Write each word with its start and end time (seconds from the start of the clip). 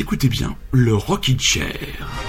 Écoutez 0.00 0.30
bien 0.30 0.56
le 0.72 0.94
Rockin' 0.94 1.38
Chair. 1.38 2.19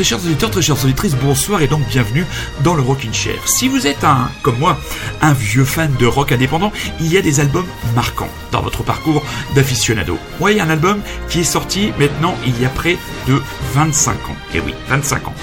Très 0.00 0.08
chers 0.08 0.24
auditeurs, 0.24 0.50
très 0.50 0.62
chères 0.62 0.82
auditrices, 0.82 1.14
bonsoir 1.14 1.60
et 1.60 1.66
donc 1.66 1.86
bienvenue 1.86 2.24
dans 2.64 2.72
le 2.74 2.80
Rockin' 2.80 3.12
Chair. 3.12 3.36
Si 3.44 3.68
vous 3.68 3.86
êtes 3.86 4.02
un, 4.02 4.30
comme 4.42 4.56
moi, 4.56 4.78
un 5.20 5.34
vieux 5.34 5.66
fan 5.66 5.94
de 5.98 6.06
rock 6.06 6.32
indépendant, 6.32 6.72
il 7.00 7.12
y 7.12 7.18
a 7.18 7.20
des 7.20 7.38
albums 7.38 7.66
marquants 7.94 8.30
dans 8.50 8.62
votre 8.62 8.82
parcours 8.82 9.22
d'aficionado. 9.54 10.16
A 10.40 10.46
un 10.46 10.70
album 10.70 11.02
qui 11.28 11.40
est 11.40 11.44
sorti 11.44 11.92
maintenant 11.98 12.34
il 12.46 12.58
y 12.58 12.64
a 12.64 12.70
près 12.70 12.96
de 13.28 13.42
25 13.74 14.12
ans. 14.30 14.36
Et 14.54 14.60
oui, 14.60 14.72
25 14.88 15.28
ans. 15.28 15.34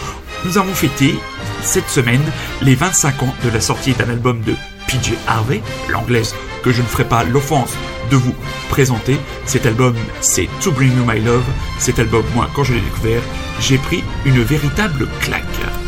Nous 0.44 0.58
avons 0.58 0.74
fêté 0.74 1.14
cette 1.62 1.90
semaine 1.90 2.24
les 2.64 2.74
25 2.74 3.22
ans 3.22 3.36
de 3.44 3.52
la 3.52 3.62
sortie 3.62 3.94
d'un 3.94 4.10
album 4.10 4.42
de 4.42 4.56
PJ 4.88 5.14
Harvey, 5.28 5.62
l'anglaise 5.88 6.34
que 6.64 6.72
je 6.72 6.82
ne 6.82 6.88
ferai 6.88 7.04
pas 7.04 7.24
l'offense 7.24 7.76
de 8.10 8.16
vous 8.16 8.34
présenter. 8.70 9.18
Cet 9.46 9.66
album, 9.66 9.96
c'est 10.22 10.50
To 10.62 10.72
Bring 10.72 10.92
You 10.98 11.06
My 11.06 11.20
Love. 11.20 11.46
Cet 11.80 12.00
album, 12.00 12.24
moi, 12.36 12.50
quand 12.54 12.64
je 12.64 12.74
l'ai 12.74 12.82
découvert, 12.82 13.22
j'ai 13.60 13.78
pris 13.78 14.04
une 14.26 14.42
véritable 14.42 15.08
claque. 15.22 15.87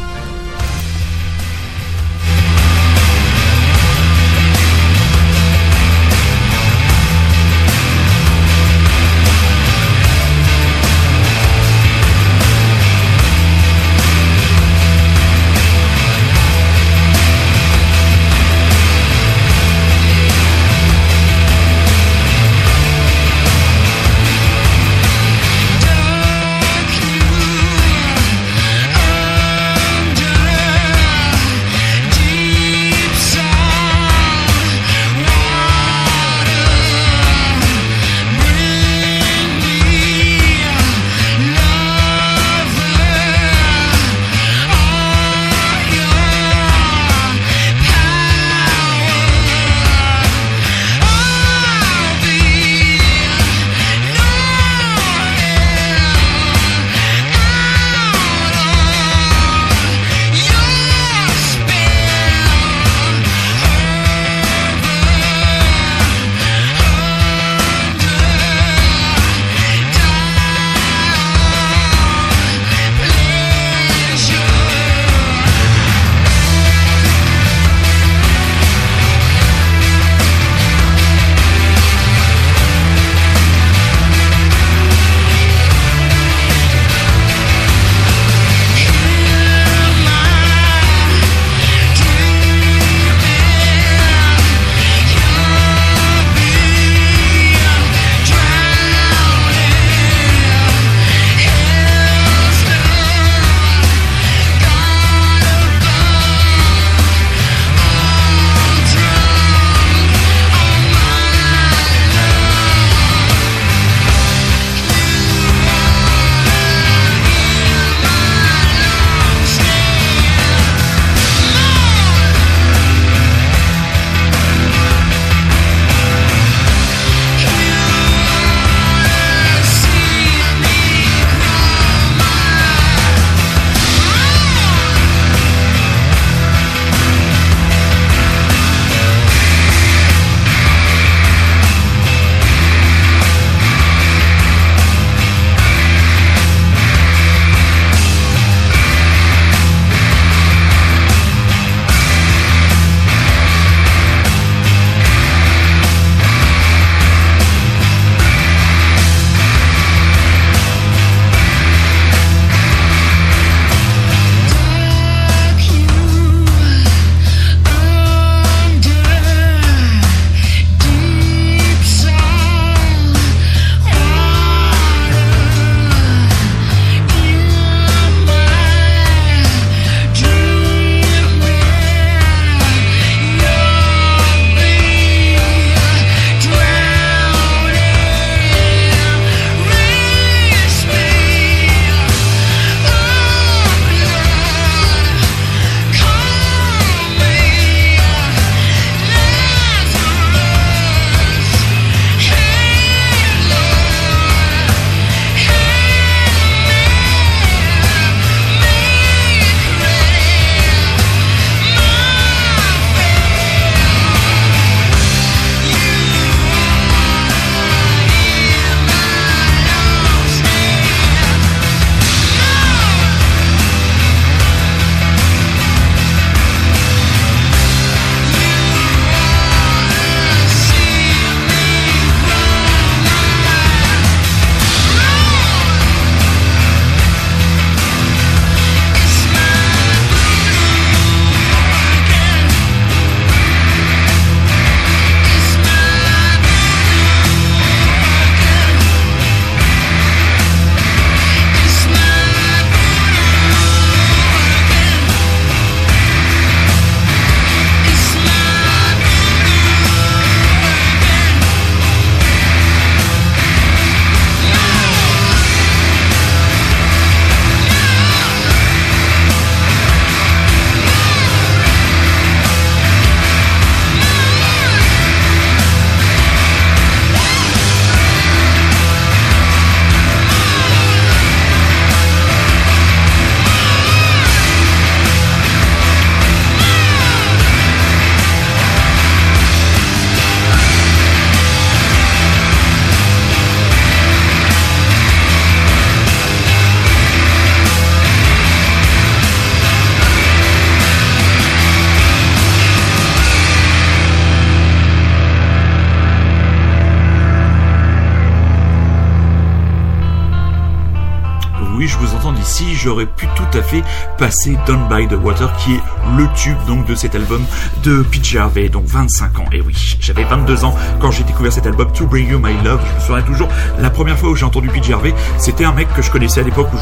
J'aurais 312.80 313.06
pu 313.06 313.28
tout 313.36 313.58
à 313.58 313.62
fait 313.62 313.84
passer 314.18 314.58
Down 314.66 314.88
by 314.90 315.08
the 315.08 315.20
Water, 315.22 315.52
qui 315.58 315.74
est 315.76 315.82
le 316.18 316.28
tube 316.36 316.58
donc 316.66 316.86
de 316.86 316.96
cet 316.96 317.14
album 317.14 317.44
de 317.84 318.02
PJ 318.04 318.38
Harvey, 318.38 318.70
donc 318.70 318.86
25 318.86 319.40
ans. 319.40 319.46
Et 319.52 319.62
oui, 319.62 319.76
j'avais 320.00 320.24
22 320.24 320.64
ans 320.64 320.76
quand 321.00 321.12
j'ai 321.12 321.24
découvert 321.24 321.52
cet 321.52 321.68
album 321.68 321.92
To 321.92 322.06
Bring 322.06 322.30
You 322.30 322.40
My 322.40 322.54
Love. 322.64 322.80
Je 322.90 322.96
me 322.96 323.00
souviens 323.02 323.22
toujours, 323.22 323.50
la 323.80 323.90
première 323.90 324.18
fois 324.18 324.30
où 324.30 324.36
j'ai 324.36 324.46
entendu 324.46 324.70
PJ 324.70 324.92
Harvey, 324.92 325.14
c'était 325.38 325.66
un 325.66 325.74
mec 325.74 325.94
que 325.94 326.02
je 326.02 326.10
connaissais 326.10 326.40
à 326.40 326.44
l'époque 326.44 326.70
où 326.74 326.78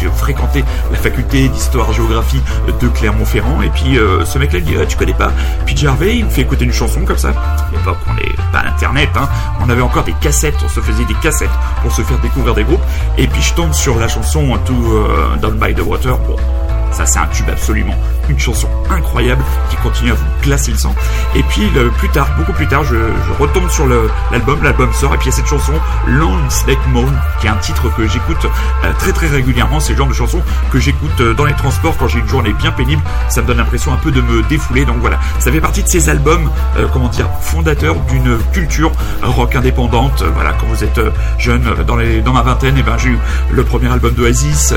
j'ai 0.00 0.08
fréquenté 0.16 0.64
la 0.92 0.98
faculté 0.98 1.48
d'histoire-géographie 1.48 2.40
de 2.80 2.88
Clermont-Ferrand. 2.88 3.62
Et 3.62 3.70
puis 3.70 3.98
euh, 3.98 4.24
ce 4.24 4.38
mec-là, 4.38 4.60
il 4.60 4.64
dit, 4.64 4.74
ah, 4.80 4.86
tu 4.86 4.96
connais 4.96 5.14
pas 5.14 5.32
PJ 5.66 5.86
Harvey? 5.86 6.18
Il 6.18 6.26
me 6.26 6.30
fait 6.30 6.42
écouter 6.42 6.64
une 6.64 6.72
chanson 6.72 7.04
comme 7.04 7.18
ça. 7.18 7.30
À 7.30 7.70
l'époque, 7.72 7.98
on 8.08 8.14
n'est 8.14 8.32
pas 8.52 8.62
Internet, 8.68 9.10
hein. 9.16 9.28
on 9.60 9.68
avait 9.68 9.82
encore 9.82 10.04
des 10.04 10.14
cassettes, 10.14 10.54
on 10.64 10.68
se 10.68 10.80
faisait 10.80 11.04
des 11.04 11.14
cassettes 11.14 11.50
pour 11.82 11.90
se 11.90 12.02
faire 12.02 12.18
découvrir 12.20 12.54
des 12.54 12.64
groupes. 12.64 12.82
Et 13.18 13.26
puis 13.26 13.42
je 13.42 13.54
tombe 13.54 13.72
sur 13.72 13.98
la 13.98 14.08
chanson 14.08 14.52
To 14.64 14.74
euh, 14.74 15.31
Down 15.40 15.58
by 15.58 15.72
the 15.72 15.84
Water. 15.84 16.16
Bon, 16.16 16.61
ça, 16.92 17.06
c'est 17.06 17.18
un 17.18 17.26
tube 17.26 17.48
absolument. 17.48 17.94
Une 18.28 18.38
chanson 18.38 18.68
incroyable 18.90 19.42
qui 19.70 19.76
continue 19.76 20.12
à 20.12 20.14
vous 20.14 20.24
glacer 20.42 20.72
le 20.72 20.78
sang. 20.78 20.94
Et 21.34 21.42
puis, 21.44 21.68
plus 21.98 22.08
tard, 22.10 22.28
beaucoup 22.36 22.52
plus 22.52 22.68
tard, 22.68 22.84
je, 22.84 22.96
retombe 23.38 23.68
sur 23.70 23.86
l'album. 24.30 24.62
L'album 24.62 24.92
sort 24.92 25.14
et 25.14 25.18
puis 25.18 25.28
il 25.28 25.30
y 25.30 25.34
a 25.34 25.36
cette 25.36 25.46
chanson, 25.46 25.72
Long 26.06 26.38
Snake 26.48 26.78
Moan, 26.88 27.12
qui 27.40 27.46
est 27.46 27.50
un 27.50 27.56
titre 27.56 27.94
que 27.96 28.06
j'écoute 28.06 28.46
euh, 28.84 28.92
très 28.98 29.12
très 29.12 29.26
régulièrement. 29.26 29.80
C'est 29.80 29.92
le 29.92 29.98
genre 29.98 30.08
de 30.08 30.12
chanson 30.14 30.40
que 30.70 30.78
j'écoute 30.78 31.20
euh, 31.20 31.34
dans 31.34 31.44
les 31.44 31.54
transports 31.54 31.96
quand 31.96 32.08
j'ai 32.08 32.18
une 32.18 32.28
journée 32.28 32.52
bien 32.52 32.72
pénible. 32.72 33.02
Ça 33.28 33.42
me 33.42 33.46
donne 33.46 33.58
l'impression 33.58 33.92
un 33.92 33.96
peu 33.96 34.10
de 34.10 34.20
me 34.20 34.42
défouler. 34.44 34.84
Donc 34.84 34.96
voilà, 35.00 35.18
ça 35.38 35.50
fait 35.50 35.60
partie 35.60 35.82
de 35.82 35.88
ces 35.88 36.08
albums, 36.08 36.50
euh, 36.76 36.86
comment 36.92 37.08
dire, 37.08 37.28
fondateurs 37.40 37.96
d'une 38.10 38.38
culture 38.52 38.92
rock 39.22 39.54
indépendante. 39.56 40.22
voilà, 40.34 40.52
quand 40.52 40.66
vous 40.66 40.84
êtes 40.84 41.00
jeune, 41.38 41.64
dans, 41.86 41.96
dans 41.96 42.32
ma 42.32 42.42
vingtaine, 42.42 42.76
et 42.76 42.80
eh 42.80 42.82
ben 42.82 42.98
j'ai 42.98 43.10
eu 43.10 43.18
le 43.50 43.64
premier 43.64 43.90
album 43.90 44.14
d'Oasis. 44.14 44.74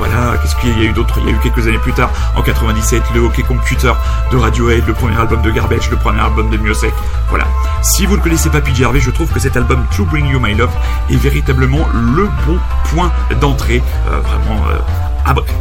Voilà, 0.00 0.38
qu'est-ce 0.38 0.56
qu'il 0.56 0.78
y 0.78 0.86
a 0.86 0.88
eu 0.88 0.92
d'autre? 0.94 1.18
Il 1.18 1.28
y 1.28 1.28
a 1.28 1.36
eu 1.36 1.38
quelques 1.40 1.68
années 1.68 1.76
plus 1.76 1.92
tard, 1.92 2.08
en 2.34 2.40
97, 2.40 3.02
le 3.14 3.20
Hockey 3.20 3.42
Computer 3.42 3.92
de 4.32 4.36
Radiohead, 4.38 4.86
le 4.86 4.94
premier 4.94 5.14
album 5.20 5.42
de 5.42 5.50
Garbage, 5.50 5.90
le 5.90 5.98
premier 5.98 6.20
album 6.20 6.48
de 6.48 6.56
Miosek. 6.56 6.94
Voilà. 7.28 7.46
Si 7.82 8.06
vous 8.06 8.16
ne 8.16 8.22
connaissez 8.22 8.48
pas 8.48 8.62
PJ 8.62 8.80
Harvey, 8.82 9.00
je 9.00 9.10
trouve 9.10 9.30
que 9.30 9.38
cet 9.38 9.58
album 9.58 9.84
To 9.94 10.06
Bring 10.06 10.26
You 10.26 10.40
My 10.40 10.54
Love 10.54 10.72
est 11.10 11.16
véritablement 11.16 11.86
le 11.92 12.30
bon 12.46 12.58
point 12.84 13.12
d'entrée. 13.42 13.82
Euh, 14.08 14.20
vraiment. 14.20 14.66
Euh, 14.68 14.78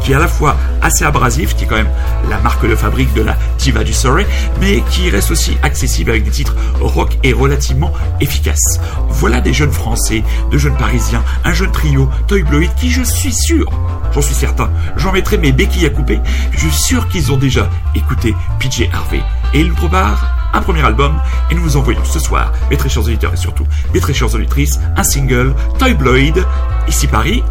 qui 0.02 0.12
est 0.12 0.16
à 0.16 0.20
la 0.20 0.28
fois 0.28 0.56
assez 0.82 1.04
abrasif, 1.04 1.56
qui 1.56 1.64
est 1.64 1.68
quand 1.68 1.76
même 1.76 1.90
la 2.30 2.40
marque 2.40 2.68
de 2.68 2.76
fabrique 2.76 3.14
de 3.14 3.22
la 3.22 3.38
Tiva 3.58 3.84
du 3.84 3.94
Surrey, 3.94 4.26
mais 4.60 4.82
qui 4.90 5.10
reste 5.10 5.32
aussi 5.32 5.58
accessible 5.64 6.12
avec 6.12 6.24
des 6.24 6.32
titres 6.32 6.56
rock 6.80 7.18
et 7.24 7.34
relativement 7.34 7.92
efficaces. 8.20 8.80
Voilà 9.10 9.42
des 9.42 9.54
jeunes 9.54 9.72
Français, 9.72 10.24
de 10.52 10.58
jeunes 10.58 10.78
Parisiens, 10.78 11.24
un 11.44 11.54
jeune 11.54 11.72
trio, 11.72 12.10
Toy 12.28 12.44
Bloid, 12.44 12.70
qui 12.80 12.92
je 12.92 13.04
suis 13.04 13.34
sûr, 13.34 13.70
j'en 14.14 14.22
suis 14.22 14.36
certain, 14.36 14.70
j'en 14.98 15.12
mettrai 15.12 15.38
mes 15.38 15.52
béquilles 15.52 15.86
à 15.86 15.90
couper, 15.90 16.20
je 16.52 16.60
suis 16.60 16.72
sûr 16.72 17.08
qu'ils 17.10 17.32
ont 17.32 17.38
déjà 17.38 17.70
écouté 17.96 18.34
PJ 18.60 18.90
Harvey. 18.94 19.22
Et 19.54 19.62
ils 19.62 19.68
nous 19.68 19.76
préparent 19.76 20.36
un 20.54 20.62
premier 20.62 20.84
album 20.84 21.20
et 21.50 21.56
nous 21.56 21.62
vous 21.62 21.78
envoyons 21.78 22.04
ce 22.04 22.20
soir, 22.20 22.52
mes 22.70 22.78
très 22.78 22.90
chers 22.90 23.04
auditeurs 23.04 23.34
et 23.34 23.38
surtout 23.38 23.66
mes 23.94 24.00
très 24.00 24.14
chères 24.14 24.34
auditrices, 24.34 24.80
un 24.96 25.04
single, 25.04 25.54
Toy 25.78 25.94
Bloid, 25.94 26.46
ici 26.88 27.08
Paris, 27.08 27.44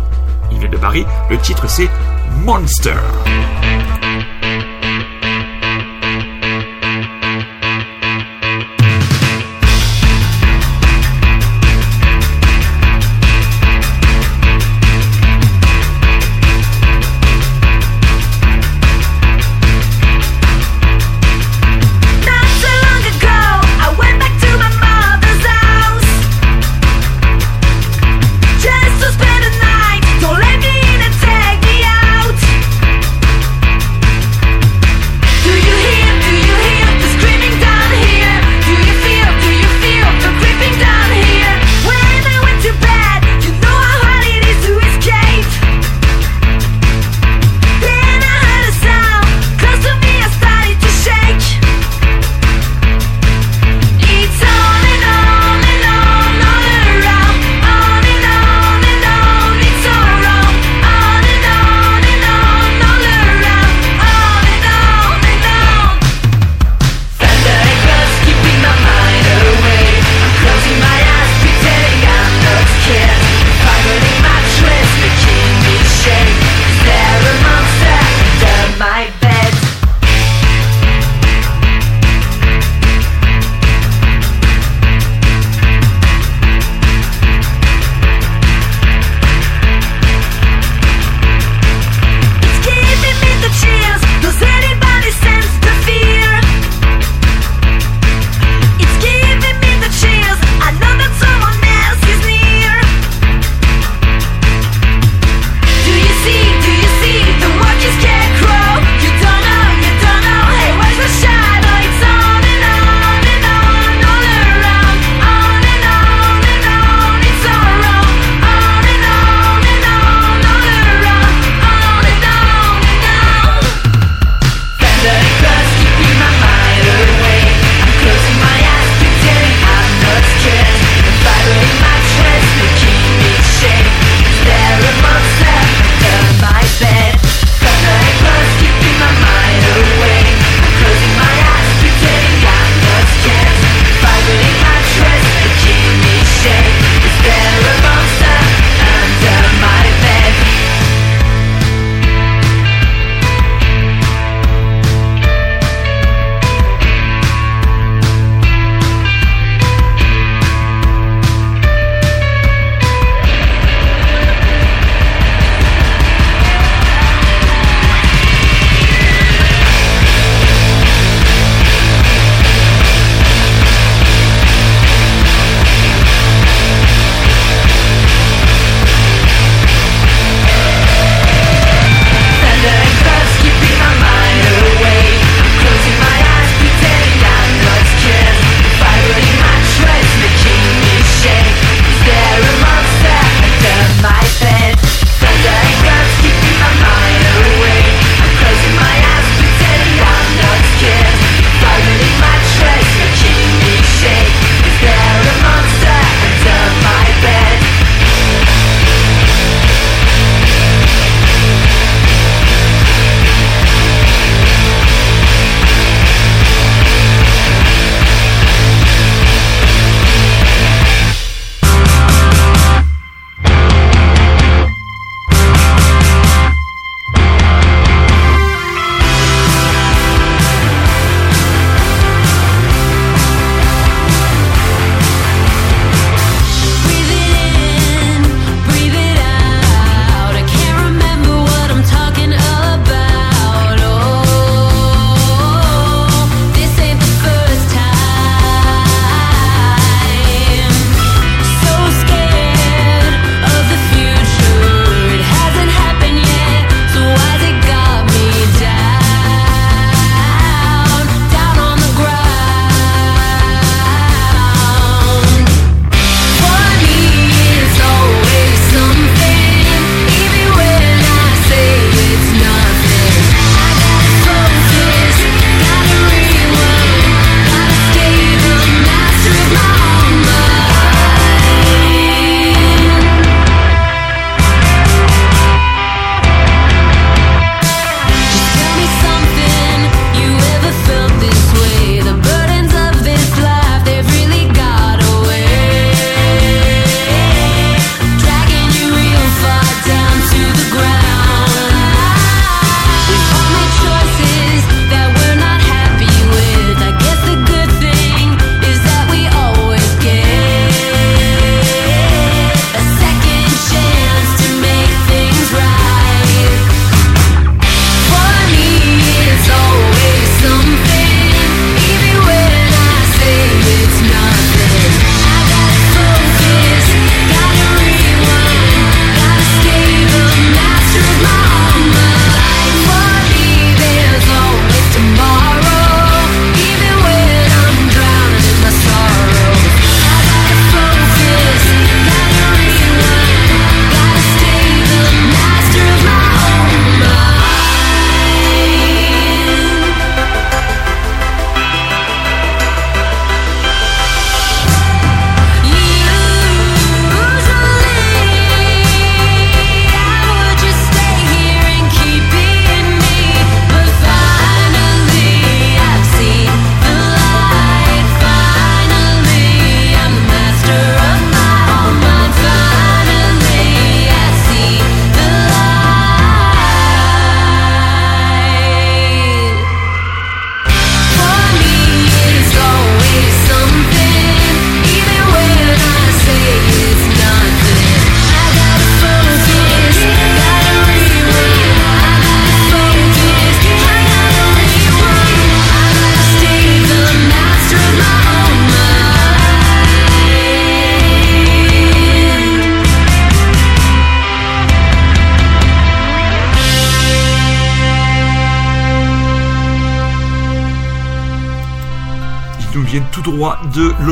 il 0.51 0.59
vient 0.59 0.69
de 0.69 0.77
Paris. 0.77 1.05
Le 1.31 1.39
titre 1.39 1.69
c'est 1.69 1.89
Monster. 2.45 2.95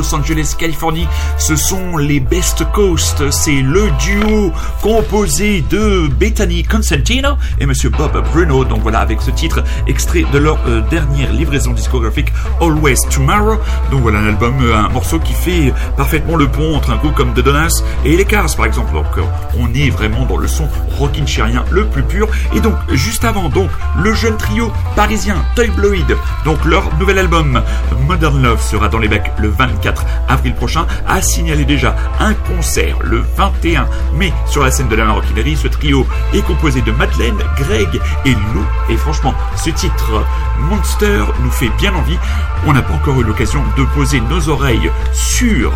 Los 0.06 0.14
Angeles, 0.14 0.54
Californie. 0.56 1.08
Ce 1.36 1.56
sont 1.56 1.96
les 1.96 2.20
Best 2.20 2.64
Coast. 2.72 3.28
C'est 3.30 3.62
le 3.62 3.90
duo 3.98 4.52
composé 4.82 5.64
de 5.68 6.06
Bethany 6.08 6.62
Constantino 6.62 7.30
et 7.58 7.66
Monsieur 7.66 7.90
Bob 7.90 8.22
Bruno. 8.32 8.64
Donc 8.64 8.82
voilà, 8.82 9.00
avec 9.00 9.20
ce 9.20 9.30
titre 9.30 9.64
extrait 9.86 10.24
de 10.32 10.38
leur 10.38 10.58
euh, 10.68 10.80
dernière 10.90 11.32
livraison 11.32 11.72
discographique 11.72 12.32
Always 12.60 12.96
Tomorrow. 13.10 13.58
Donc 13.90 14.02
voilà 14.02 14.20
un 14.20 14.28
album, 14.28 14.54
euh, 14.62 14.76
un 14.76 14.88
morceau 14.90 15.18
qui 15.18 15.32
fait 15.32 15.72
parfaitement 15.96 16.36
le 16.36 16.46
pont 16.46 16.76
entre 16.76 16.90
un 16.90 16.96
groupe 16.96 17.14
comme 17.14 17.34
The 17.34 17.40
Donuts 17.40 17.82
et 18.04 18.16
les 18.16 18.24
Cars 18.24 18.54
par 18.56 18.66
exemple. 18.66 18.92
Donc 18.92 19.06
euh, 19.18 19.22
on 19.58 19.72
est 19.74 19.90
vraiment 19.90 20.24
dans 20.26 20.36
le 20.36 20.46
son 20.46 20.68
rockin' 20.98 21.26
chérien 21.26 21.64
le 21.70 21.86
plus 21.86 22.02
pur. 22.04 22.28
Et 22.54 22.60
donc 22.60 22.74
juste 22.92 23.24
avant, 23.24 23.48
donc 23.48 23.70
le 23.98 24.14
jeune 24.14 24.36
trio 24.36 24.70
parisien 24.94 25.36
Toy 25.56 25.68
Bloid, 25.68 26.16
donc 26.44 26.64
leur 26.64 26.96
nouvel 26.98 27.18
album 27.18 27.60
Modern 28.06 28.40
Love 28.40 28.62
sera 28.62 28.88
dans 28.88 28.98
les 28.98 29.08
becs 29.08 29.32
le 29.38 29.48
24 29.48 29.95
avril 30.28 30.54
prochain, 30.54 30.86
a 31.06 31.20
signalé 31.20 31.64
déjà 31.64 31.96
un 32.20 32.34
concert 32.34 32.98
le 33.02 33.24
21 33.36 33.86
mai 34.14 34.32
sur 34.46 34.62
la 34.62 34.70
scène 34.70 34.88
de 34.88 34.96
la 34.96 35.04
maroquinerie. 35.04 35.56
Ce 35.56 35.68
trio 35.68 36.06
est 36.34 36.42
composé 36.42 36.82
de 36.82 36.92
Madeleine, 36.92 37.38
Greg 37.56 38.00
et 38.24 38.32
Lou. 38.32 38.64
Et 38.90 38.96
franchement, 38.96 39.34
ce 39.56 39.70
titre 39.70 40.24
Monster 40.58 41.24
nous 41.42 41.50
fait 41.50 41.70
bien 41.78 41.94
envie. 41.94 42.18
On 42.66 42.72
n'a 42.72 42.82
pas 42.82 42.94
encore 42.94 43.20
eu 43.20 43.24
l'occasion 43.24 43.62
de 43.76 43.84
poser 43.94 44.20
nos 44.20 44.48
oreilles 44.48 44.90
sur 45.12 45.72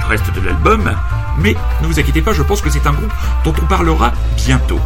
le 0.00 0.06
reste 0.08 0.32
de 0.34 0.40
l'album, 0.40 0.92
mais 1.38 1.56
ne 1.80 1.86
vous 1.86 1.98
inquiétez 1.98 2.22
pas, 2.22 2.32
je 2.32 2.42
pense 2.42 2.60
que 2.60 2.70
c'est 2.70 2.86
un 2.86 2.92
groupe 2.92 3.12
dont 3.44 3.54
on 3.62 3.66
parlera 3.66 4.12
bientôt. 4.36 4.80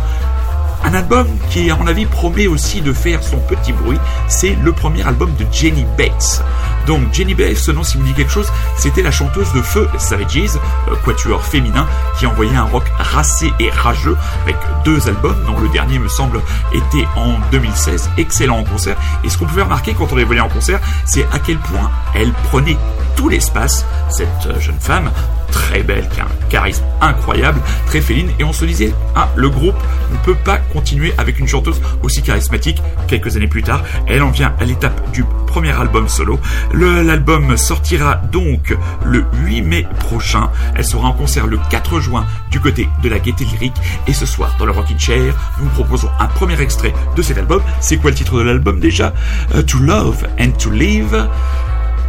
Un 0.85 0.95
album 0.95 1.27
qui, 1.51 1.71
à 1.71 1.77
mon 1.77 1.87
avis, 1.87 2.07
promet 2.07 2.47
aussi 2.47 2.81
de 2.81 2.93
faire 2.93 3.23
son 3.23 3.39
petit 3.39 3.73
bruit, 3.73 3.99
c'est 4.29 4.57
le 4.63 4.73
premier 4.73 5.03
album 5.03 5.35
de 5.35 5.47
Jenny 5.51 5.85
Bates. 5.99 6.45
Donc 6.87 7.13
Jenny 7.13 7.35
Bates, 7.35 7.57
ce 7.57 7.73
nom 7.73 7.83
si 7.83 7.97
vous 7.97 8.05
dit 8.05 8.15
quelque 8.15 8.31
chose, 8.31 8.51
c'était 8.77 9.03
la 9.03 9.11
chanteuse 9.11 9.53
de 9.53 9.61
Feu 9.61 9.89
Savages, 9.99 10.59
euh, 10.89 10.95
quatuor 11.05 11.45
féminin, 11.45 11.87
qui 12.19 12.27
envoyait 12.27 12.57
un 12.57 12.65
rock 12.65 12.85
racé 12.99 13.53
et 13.59 13.71
rageux 13.71 14.17
avec 14.45 14.57
deux 14.85 15.09
albums, 15.09 15.37
dont 15.47 15.59
le 15.59 15.69
dernier 15.69 15.99
me 15.99 16.09
semble 16.09 16.41
était 16.73 17.07
en 17.17 17.35
2016, 17.51 18.11
excellent 18.19 18.59
en 18.59 18.65
concert. 18.65 18.97
Et 19.25 19.29
ce 19.29 19.37
qu'on 19.37 19.47
pouvait 19.47 19.63
remarquer 19.63 19.95
quand 19.95 20.13
on 20.13 20.17
les 20.17 20.25
voyait 20.25 20.41
en 20.41 20.49
concert, 20.49 20.81
c'est 21.05 21.27
à 21.33 21.39
quel 21.39 21.59
point 21.59 21.91
elle 22.15 22.33
prenait 22.51 22.77
tout 23.17 23.29
l'espace, 23.29 23.85
cette 24.09 24.29
euh, 24.47 24.61
jeune 24.61 24.79
femme, 24.79 25.11
très 25.51 25.83
belle, 25.83 26.07
qui 26.11 26.21
a 26.21 26.25
un 26.25 26.49
charisme 26.51 26.85
incroyable, 27.01 27.61
très 27.87 28.01
féline, 28.01 28.31
et 28.39 28.45
on 28.45 28.53
se 28.53 28.65
disait, 28.65 28.93
ah, 29.15 29.29
le 29.37 29.49
groupe 29.49 29.77
ne 30.13 30.17
peut 30.19 30.37
pas 30.45 30.59
continuer 30.59 31.13
avec 31.19 31.39
une 31.39 31.49
chanteuse 31.49 31.81
aussi 32.03 32.23
charismatique. 32.23 32.83
Quelques 33.09 33.37
années 33.37 33.49
plus 33.49 33.63
tard, 33.63 33.83
elle 34.07 34.23
en 34.23 34.31
vient 34.31 34.55
à 34.61 34.65
l'étape 34.65 35.11
du 35.13 35.25
premier 35.47 35.73
album 35.73 36.09
solo. 36.09 36.39
L'album 36.79 37.57
sortira 37.57 38.17
donc 38.31 38.77
le 39.03 39.25
8 39.45 39.63
mai 39.63 39.87
prochain. 39.99 40.51
Elle 40.75 40.85
sera 40.85 41.09
en 41.09 41.13
concert 41.13 41.47
le 41.47 41.59
4 41.71 42.01
juin 42.01 42.27
du 42.51 42.61
côté 42.61 42.87
de 43.03 43.09
la 43.09 43.19
Gaieté 43.19 43.47
Lyrique, 43.47 43.77
et 44.07 44.13
ce 44.13 44.27
soir, 44.27 44.55
dans 44.59 44.67
le 44.67 44.73
Rockin' 44.73 44.99
Chair, 44.99 45.35
nous 45.59 45.65
vous 45.65 45.71
proposons 45.71 46.11
un 46.21 46.27
premier 46.27 46.61
extrait 46.61 46.93
de 47.17 47.23
cet 47.23 47.39
album. 47.39 47.63
C'est 47.81 47.97
quoi 47.97 48.11
le 48.11 48.17
titre 48.17 48.37
de 48.39 48.43
l'album 48.43 48.79
déjà? 48.79 49.15
Euh, 49.55 49.63
To 49.63 49.79
Love 49.79 50.27
and 50.39 50.51
To 50.59 50.71
Live. 50.71 51.29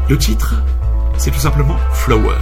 Le 0.10 0.18
titre, 0.18 0.56
c'est 1.18 1.32
tout 1.32 1.40
simplement 1.40 1.78
Flower. 1.94 2.36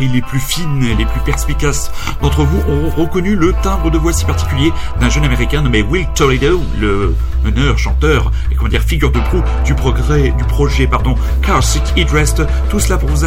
Les 0.00 0.22
plus 0.22 0.40
fines 0.40 0.80
les 0.80 1.04
plus 1.04 1.20
perspicaces 1.24 1.90
d'entre 2.20 2.42
vous 2.42 2.60
ont 2.68 2.90
reconnu 2.90 3.36
le 3.36 3.52
timbre 3.62 3.90
de 3.90 3.98
voix 3.98 4.12
si 4.12 4.24
particulier 4.24 4.72
d'un 5.00 5.08
jeune 5.08 5.24
américain 5.24 5.62
nommé 5.62 5.82
Will 5.82 6.06
Toledo, 6.14 6.60
le 6.80 7.14
meneur, 7.44 7.78
chanteur 7.78 8.30
et 8.50 8.54
comment 8.54 8.68
dire 8.68 8.82
figure 8.82 9.12
de 9.12 9.20
proue 9.20 9.42
du 9.64 9.74
progrès 9.74 10.30
du 10.30 10.44
projet 10.44 10.86
pardon 10.86 11.14
Car 11.42 11.62
Seat 11.62 11.92
Headrest. 11.96 12.42
Tout 12.70 12.80
cela 12.80 12.98
pour 12.98 13.08
vous 13.08 13.24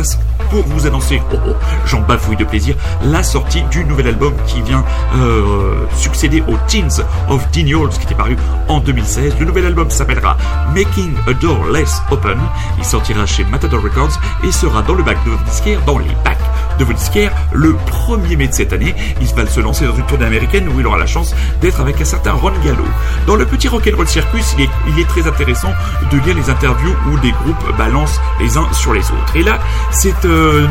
pour 0.50 0.64
vous 0.64 0.88
annoncer, 0.88 1.22
oh, 1.34 1.38
oh, 1.48 1.54
j'en 1.86 2.02
bafouille 2.02 2.38
de 2.38 2.46
plaisir, 2.46 2.76
la 3.04 3.22
sortie 3.22 3.64
du 3.64 3.84
nouvel 3.84 4.08
album 4.08 4.34
qui 4.46 4.62
vient 4.62 4.86
euh, 5.16 5.86
succéder 5.96 6.42
au 6.48 6.56
Teens 6.68 7.04
of 7.28 7.50
Denials 7.52 7.90
qui 7.90 8.04
était 8.04 8.16
paru 8.16 8.38
en 8.68 8.80
2016. 8.80 9.34
Le 9.40 9.46
nouvel 9.46 9.66
album 9.66 9.90
s'appellera 9.90 10.38
Making 10.74 11.14
a 11.28 11.34
Door 11.34 11.68
Less 11.72 12.02
Open. 12.12 12.38
Il 12.78 12.86
sortira 12.86 13.26
chez 13.26 13.44
Matador 13.46 13.82
Records 13.82 14.20
et 14.44 14.52
sera 14.52 14.82
dans 14.82 14.94
le 14.94 15.04
bac 15.04 15.18
de 15.26 15.32
vos 15.32 15.44
disquaires, 15.44 15.82
dans 15.86 15.98
les 15.98 16.16
bacs 16.24 16.47
de 16.78 16.84
vos 16.84 16.94
disquaires 16.94 17.32
le 17.54 17.76
1er 18.08 18.38
mai 18.38 18.48
de 18.48 18.54
cette 18.54 18.74
année. 18.74 18.96
Il 19.22 19.28
va 19.28 19.46
se 19.46 19.60
lancer 19.60 19.86
dans 19.86 19.96
une 19.96 20.06
tournée 20.06 20.26
américaine 20.26 20.68
où 20.70 20.80
il 20.80 20.88
aura 20.88 20.98
la 20.98 21.06
chance 21.06 21.36
d'être 21.62 21.80
avec 21.80 22.00
un 22.02 22.06
certain 22.06 22.34
Ron 22.34 22.54
Gallo. 22.64 22.84
Dans 23.26 23.36
le 23.36 23.46
petit 23.46 23.68
rock'n'roll 23.68 24.08
circus, 24.08 24.56
il 24.58 24.66
est, 24.66 24.70
il 24.90 25.00
est 25.00 25.08
très 25.08 25.28
intéressant 25.28 25.72
de 26.12 26.18
lire 26.20 26.36
les 26.36 26.50
interviews 26.50 26.96
où 27.12 27.20
des 27.20 27.32
groupes 27.32 27.78
balancent 27.78 28.20
les 28.40 28.58
uns 28.58 28.72
sur 28.74 28.94
les 28.94 29.02
autres. 29.12 29.36
Et 29.36 29.44
là, 29.44 29.60
c'est 29.92 30.26
euh, 30.26 30.68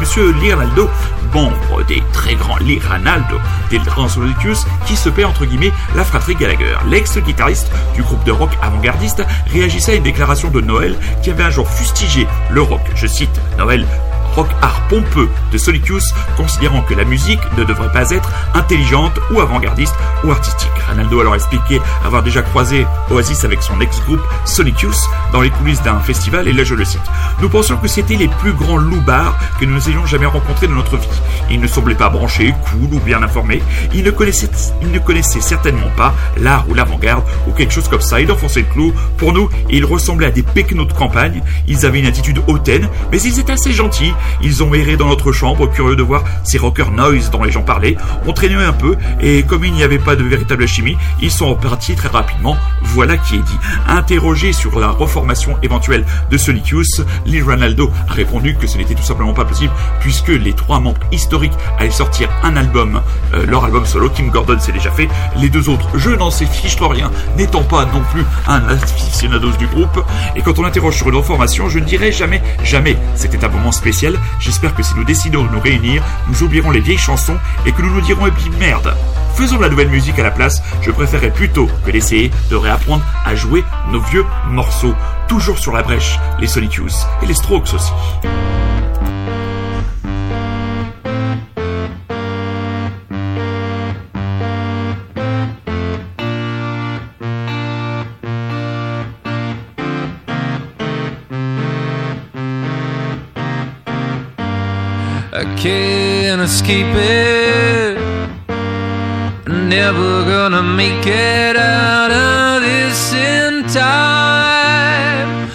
Monsieur 0.00 0.32
Liraldo, 0.32 0.88
membre 1.32 1.84
des 1.86 2.02
très 2.12 2.34
grands 2.34 2.56
Liranaldo, 2.58 3.36
des 3.70 3.78
grands 3.78 4.08
qui 4.86 4.96
se 4.96 5.08
paie 5.08 5.24
entre 5.24 5.44
guillemets 5.44 5.72
la 5.96 6.04
fratrie 6.04 6.34
Gallagher. 6.34 6.76
L'ex-guitariste 6.88 7.70
du 7.94 8.02
groupe 8.02 8.22
de 8.24 8.32
rock 8.32 8.50
avant-gardiste 8.62 9.24
réagissait 9.52 9.92
à 9.92 9.94
une 9.96 10.02
déclaration 10.02 10.50
de 10.50 10.60
Noël 10.60 10.96
qui 11.22 11.30
avait 11.30 11.44
un 11.44 11.50
jour 11.50 11.68
fustigé 11.68 12.26
le 12.50 12.62
rock. 12.62 12.82
Je 12.94 13.06
cite 13.06 13.40
Noël 13.58 13.86
rock 14.34 14.48
art 14.62 14.82
pompeux 14.88 15.28
de 15.52 15.58
Solicus, 15.58 16.04
considérant 16.36 16.82
que 16.82 16.94
la 16.94 17.04
musique 17.04 17.40
ne 17.56 17.64
devrait 17.64 17.92
pas 17.92 18.10
être 18.10 18.30
intelligente 18.54 19.18
ou 19.32 19.40
avant-gardiste 19.40 19.94
ou 20.24 20.30
artistique. 20.30 20.70
Ronaldo 20.88 21.18
a 21.18 21.20
alors 21.22 21.34
expliqué 21.34 21.80
avoir 22.04 22.22
déjà 22.22 22.42
croisé 22.42 22.86
Oasis 23.10 23.44
avec 23.44 23.62
son 23.62 23.80
ex-groupe 23.80 24.20
Sonicus 24.44 25.08
dans 25.32 25.40
les 25.40 25.50
coulisses 25.50 25.82
d'un 25.82 25.98
festival 26.00 26.48
et 26.48 26.52
là 26.52 26.64
je 26.64 26.74
le 26.74 26.84
cite. 26.84 27.00
Nous 27.40 27.48
pensions 27.48 27.76
que 27.76 27.88
c'était 27.88 28.16
les 28.16 28.28
plus 28.28 28.52
grands 28.52 28.76
loupards 28.76 29.38
que 29.60 29.64
nous 29.64 29.88
ayons 29.88 30.06
jamais 30.06 30.26
rencontrés 30.26 30.66
de 30.66 30.74
notre 30.74 30.96
vie. 30.96 31.08
Ils 31.50 31.60
ne 31.60 31.66
semblaient 31.66 31.94
pas 31.94 32.08
branchés, 32.08 32.54
cool 32.70 32.94
ou 32.94 33.00
bien 33.00 33.22
informés. 33.22 33.62
Ils 33.94 34.04
ne 34.04 34.10
connaissaient, 34.10 34.50
ils 34.82 34.90
ne 34.90 34.98
connaissaient 34.98 35.40
certainement 35.40 35.90
pas 35.96 36.14
l'art 36.38 36.66
ou 36.68 36.74
l'avant-garde 36.74 37.24
ou 37.46 37.52
quelque 37.52 37.72
chose 37.72 37.88
comme 37.88 38.00
ça. 38.00 38.20
Ils 38.20 38.30
enfonçaient 38.30 38.60
le 38.60 38.72
clou. 38.72 38.92
Pour 39.16 39.32
nous, 39.32 39.48
ils 39.70 39.84
ressemblaient 39.84 40.26
à 40.26 40.30
des 40.30 40.42
péquenots 40.42 40.84
de 40.84 40.92
campagne. 40.92 41.42
Ils 41.66 41.86
avaient 41.86 42.00
une 42.00 42.06
attitude 42.06 42.40
hautaine, 42.46 42.88
mais 43.10 43.20
ils 43.20 43.38
étaient 43.38 43.52
assez 43.52 43.72
gentils. 43.72 44.12
Ils 44.42 44.62
ont 44.62 44.74
erré 44.74 44.96
dans 44.96 45.08
notre 45.08 45.32
chambre, 45.32 45.70
curieux 45.70 45.96
de 45.96 46.02
voir 46.02 46.24
ces 46.44 46.58
rockers 46.58 46.90
noise 46.90 47.30
dont 47.30 47.42
les 47.42 47.50
gens 47.50 47.62
parlaient. 47.62 47.96
On 48.26 48.32
traînait 48.32 48.54
un 48.54 48.72
peu, 48.72 48.96
et 49.20 49.42
comme 49.42 49.64
il 49.64 49.72
n'y 49.72 49.82
avait 49.82 49.98
pas 49.98 50.16
de 50.16 50.22
véritable 50.22 50.66
chimie, 50.66 50.96
ils 51.20 51.30
sont 51.30 51.48
repartis 51.50 51.94
très 51.94 52.08
rapidement. 52.08 52.56
Voilà 52.82 53.16
qui 53.16 53.36
est 53.36 53.42
dit. 53.42 53.58
Interrogé 53.88 54.52
sur 54.52 54.78
la 54.78 54.90
reformation 54.90 55.56
éventuelle 55.62 56.04
de 56.30 56.36
Sonicus, 56.36 57.02
Lee 57.26 57.42
Ronaldo 57.42 57.90
a 58.08 58.12
répondu 58.12 58.56
que 58.56 58.66
ce 58.66 58.78
n'était 58.78 58.94
tout 58.94 59.02
simplement 59.02 59.34
pas 59.34 59.44
possible, 59.44 59.72
puisque 60.00 60.28
les 60.28 60.52
trois 60.52 60.80
membres 60.80 61.00
historiques 61.12 61.54
allaient 61.78 61.90
sortir 61.90 62.28
un 62.42 62.56
album, 62.56 63.00
euh, 63.32 63.46
leur 63.46 63.64
album 63.64 63.86
solo. 63.86 64.10
Kim 64.10 64.30
Gordon 64.30 64.58
s'est 64.60 64.72
déjà 64.72 64.90
fait. 64.90 65.08
Les 65.36 65.48
deux 65.48 65.68
autres, 65.68 65.88
je 65.94 66.10
n'en 66.10 66.30
sais 66.30 66.46
fiche 66.46 66.76
rien, 66.80 67.10
n'étant 67.36 67.62
pas 67.62 67.86
non 67.86 68.02
plus 68.12 68.24
un 68.46 68.66
aficionados 68.68 69.56
du 69.58 69.66
groupe. 69.66 70.04
Et 70.36 70.42
quand 70.42 70.58
on 70.58 70.64
interroge 70.64 70.96
sur 70.96 71.08
une 71.08 71.16
reformation, 71.16 71.68
je 71.68 71.78
ne 71.78 71.84
dirais 71.84 72.12
jamais, 72.12 72.42
jamais. 72.62 72.96
C'était 73.14 73.44
un 73.44 73.48
moment 73.48 73.72
spécial 73.72 74.13
J'espère 74.38 74.74
que 74.74 74.82
si 74.82 74.94
nous 74.94 75.04
décidons 75.04 75.44
de 75.44 75.50
nous 75.50 75.60
réunir, 75.60 76.02
nous 76.28 76.42
oublierons 76.42 76.70
les 76.70 76.80
vieilles 76.80 76.98
chansons 76.98 77.36
et 77.66 77.72
que 77.72 77.82
nous 77.82 77.92
nous 77.92 78.00
dirons 78.00 78.26
et 78.26 78.30
puis 78.30 78.50
merde. 78.58 78.96
Faisons 79.34 79.56
de 79.56 79.62
la 79.62 79.68
nouvelle 79.68 79.88
musique 79.88 80.18
à 80.18 80.22
la 80.22 80.30
place, 80.30 80.62
je 80.80 80.90
préférerais 80.90 81.32
plutôt 81.32 81.68
que 81.84 81.90
d'essayer 81.90 82.30
de 82.50 82.56
réapprendre 82.56 83.04
à 83.24 83.34
jouer 83.34 83.64
nos 83.90 84.00
vieux 84.00 84.24
morceaux. 84.48 84.94
Toujours 85.28 85.58
sur 85.58 85.72
la 85.72 85.82
brèche, 85.82 86.18
les 86.38 86.46
Solitudes 86.46 86.84
et 87.22 87.26
les 87.26 87.34
Strokes 87.34 87.74
aussi. 87.74 87.92
I 105.44 105.56
can't 105.56 106.40
escape 106.40 106.96
it. 106.96 107.98
Never 109.46 110.24
gonna 110.24 110.62
make 110.62 111.06
it 111.06 111.54
out 111.54 112.10
of 112.10 112.62
this 112.62 113.12
in 113.12 113.62
time. 113.64 115.50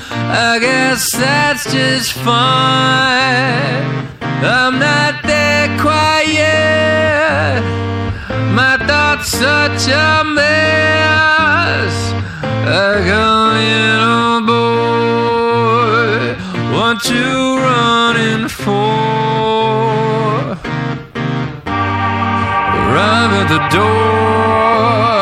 I 0.48 0.60
guess 0.62 1.10
that's 1.12 1.74
just 1.74 2.14
fine. 2.14 4.06
I'm 4.46 4.78
not 4.78 5.24
there 5.24 5.76
quite 5.80 6.28
yet. 6.28 7.64
My 8.54 8.78
thoughts 8.86 9.30
such 9.32 9.88
a 9.88 10.24
mess. 10.24 11.96
I 12.44 13.02
come 13.10 13.58
in 13.58 14.00
on 14.22 14.46
board. 14.46 16.38
What 16.76 17.10
you 17.10 17.58
running 17.58 18.48
for? 18.48 19.29
Door. 23.68 25.19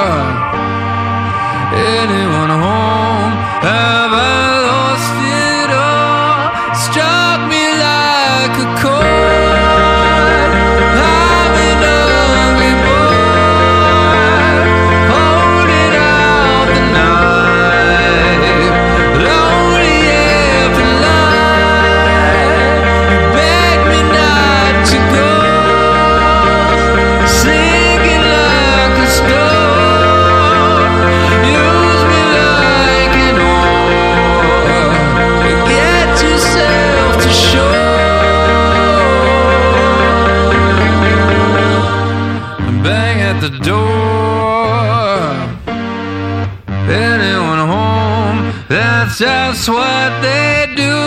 That's 49.67 49.75
what 49.79 50.21
they 50.21 50.73
do. 50.75 50.97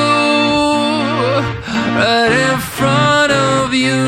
Right 1.96 2.30
in 2.30 2.58
front 2.60 3.32
of 3.32 3.72
you 3.72 4.04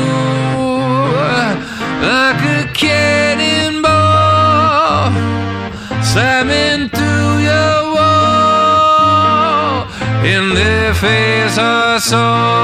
like 2.05 2.39
a 2.59 2.69
cannonball 2.71 3.89
slamming 6.03 6.89
through 6.89 7.39
your 7.49 7.93
wall. 7.95 9.87
In 10.23 10.53
their 10.53 10.93
face, 10.93 11.57
I 11.57 11.97
saw 11.97 12.62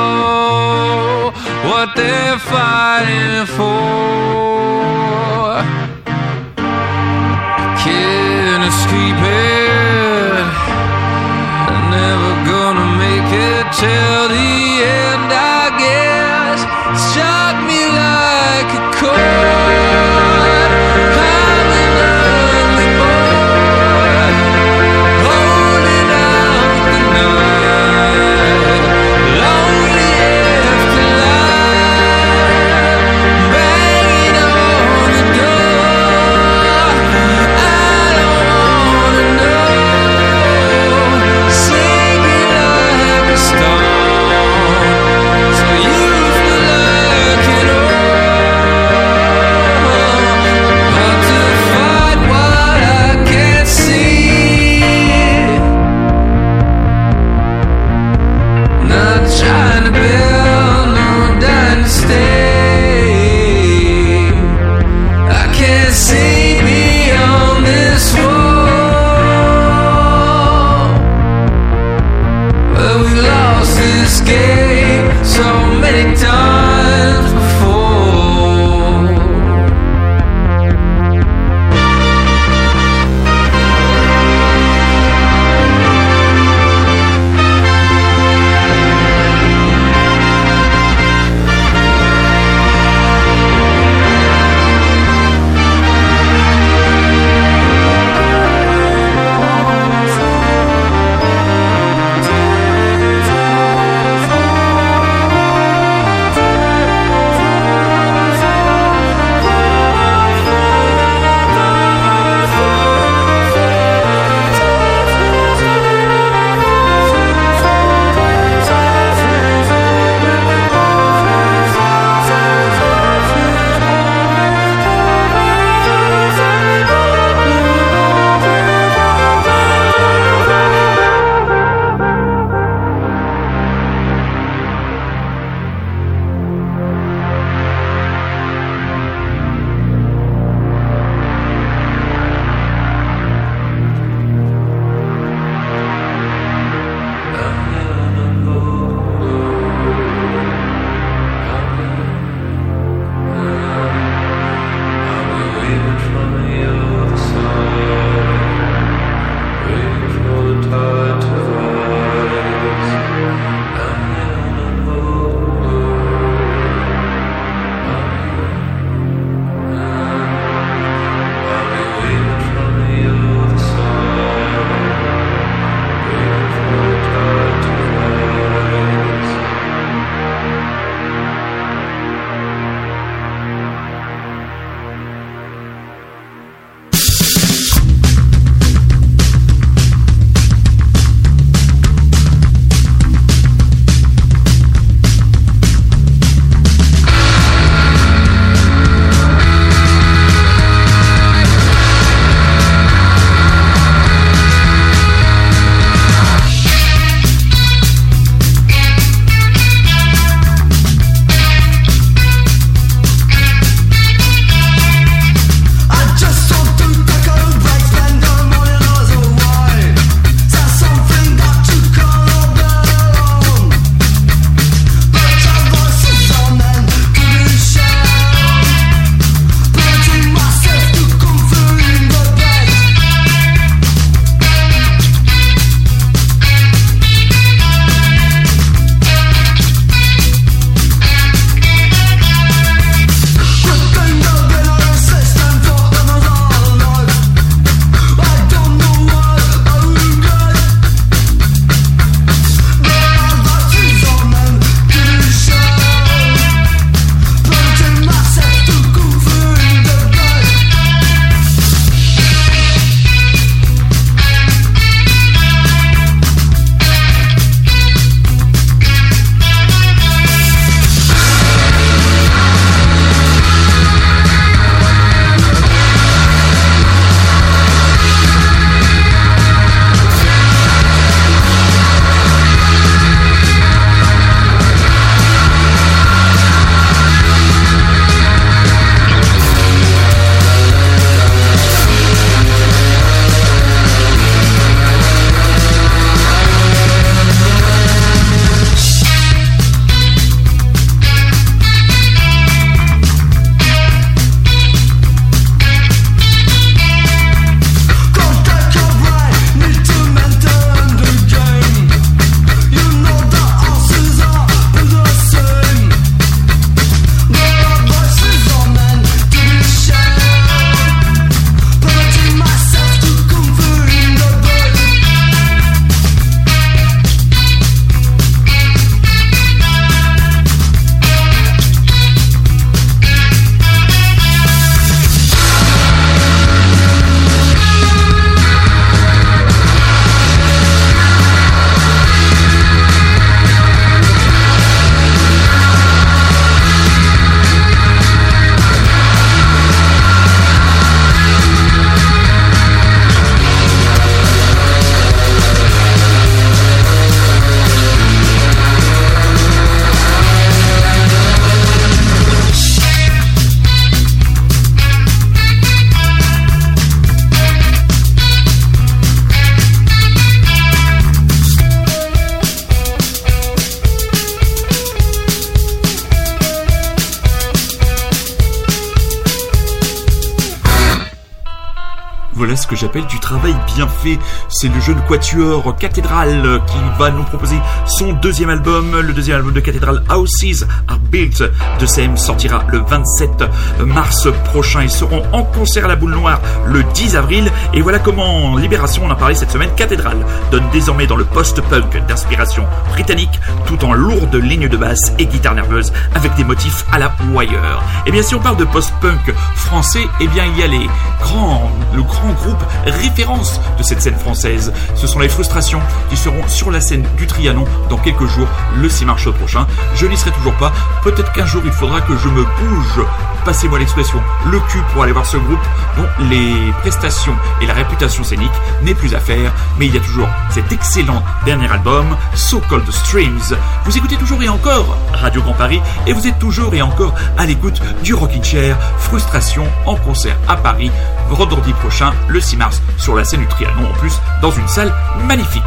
fait. 383.87 384.19
C'est 384.49 384.67
le 384.67 384.79
jeune 384.81 385.01
quatuor 385.07 385.75
Cathédrale 385.77 386.61
qui 386.67 386.77
va 386.97 387.11
nous 387.11 387.23
proposer 387.23 387.57
son 387.85 388.13
deuxième 388.13 388.49
album. 388.49 388.99
Le 388.99 389.13
deuxième 389.13 389.37
album 389.37 389.53
de 389.53 389.59
Cathédrale, 389.59 390.03
Houses 390.09 390.65
Built. 391.09 391.43
De 391.79 391.85
CM 391.85 392.17
sortira 392.17 392.63
le 392.69 392.79
27 392.79 393.43
mars 393.85 394.27
prochain. 394.45 394.83
Ils 394.83 394.89
seront 394.89 395.23
en 395.31 395.43
concert 395.43 395.85
à 395.85 395.87
la 395.87 395.95
boule 395.95 396.13
noire 396.13 396.39
le 396.65 396.83
10 396.83 397.15
avril. 397.15 397.51
Et 397.73 397.81
voilà 397.81 397.99
comment 397.99 398.55
Libération, 398.57 399.03
on 399.05 399.11
a 399.11 399.15
parlé 399.15 399.35
cette 399.35 399.51
semaine, 399.51 399.69
Cathédrale 399.75 400.25
donne 400.51 400.65
désormais 400.71 401.07
dans 401.07 401.15
le 401.15 401.25
post-punk 401.25 402.05
d'inspiration 402.07 402.65
britannique 402.89 403.39
tout 403.65 403.83
en 403.85 403.93
lourde 403.93 404.35
ligne 404.35 404.67
de 404.67 404.77
basse 404.77 405.13
et 405.19 405.25
guitare 405.25 405.55
nerveuse 405.55 405.91
avec 406.15 406.35
des 406.35 406.43
motifs 406.43 406.85
à 406.91 406.99
la 406.99 407.13
Wire. 407.31 407.81
Et 408.05 408.11
bien 408.11 408.21
si 408.21 408.35
on 408.35 408.39
parle 408.39 408.57
de 408.57 408.65
post-punk 408.65 409.33
français, 409.55 410.07
eh 410.19 410.27
bien 410.27 410.45
il 410.45 410.57
y 410.57 410.63
a 410.63 410.67
le 410.67 412.03
grand 412.03 412.33
groupe 412.33 412.63
référence 412.85 413.59
de 413.77 413.83
cette 413.83 414.01
scène 414.01 414.15
française. 414.15 414.71
Ce 414.95 415.07
sont 415.07 415.19
les 415.19 415.29
Frustrations 415.29 415.81
qui 416.09 416.17
seront 416.17 416.47
sur 416.47 416.71
la 416.71 416.81
scène 416.81 417.05
du 417.17 417.27
Trianon 417.27 417.65
dans 417.89 417.97
quelques 417.97 418.25
jours, 418.25 418.47
le 418.77 418.89
6 418.89 419.05
mars 419.05 419.31
prochain. 419.33 419.67
Je 419.95 420.05
n'y 420.05 420.17
serai 420.17 420.31
toujours 420.31 420.55
pas. 420.55 420.71
Peut-être 421.03 421.31
qu'un 421.33 421.45
jour 421.45 421.61
il 421.65 421.71
faudra 421.71 422.01
que 422.01 422.17
je 422.17 422.27
me 422.27 422.43
bouge 422.43 423.05
passez-moi 423.45 423.79
l'expression, 423.79 424.21
le 424.45 424.59
cul 424.59 424.81
pour 424.93 425.03
aller 425.03 425.11
voir 425.11 425.25
ce 425.25 425.37
groupe 425.37 425.59
dont 425.97 426.07
les 426.29 426.71
prestations 426.81 427.35
et 427.61 427.65
la 427.65 427.73
réputation 427.73 428.23
scénique 428.23 428.51
n'est 428.83 428.93
plus 428.93 429.15
à 429.15 429.19
faire, 429.19 429.51
mais 429.77 429.87
il 429.87 429.95
y 429.95 429.97
a 429.97 430.01
toujours 430.01 430.27
cet 430.49 430.71
excellent 430.71 431.23
dernier 431.45 431.67
album, 431.71 432.15
So 432.35 432.61
Cold 432.69 432.89
Streams. 432.91 433.57
Vous 433.85 433.97
écoutez 433.97 434.17
toujours 434.17 434.43
et 434.43 434.49
encore 434.49 434.97
Radio 435.13 435.41
Grand 435.41 435.53
Paris 435.53 435.81
et 436.05 436.13
vous 436.13 436.27
êtes 436.27 436.39
toujours 436.39 436.73
et 436.73 436.81
encore 436.81 437.15
à 437.37 437.45
l'écoute 437.45 437.81
du 438.03 438.13
Rockin' 438.13 438.43
Chair, 438.43 438.77
Frustration 438.97 439.65
en 439.85 439.95
concert 439.95 440.37
à 440.47 440.55
Paris, 440.55 440.91
vendredi 441.29 441.73
prochain, 441.73 442.13
le 442.27 442.39
6 442.39 442.57
mars, 442.57 442.81
sur 442.97 443.15
la 443.15 443.23
scène 443.23 443.41
du 443.41 443.47
Trianon, 443.47 443.89
en 443.89 443.93
plus, 443.93 444.13
dans 444.41 444.51
une 444.51 444.67
salle 444.67 444.93
magnifique. 445.25 445.63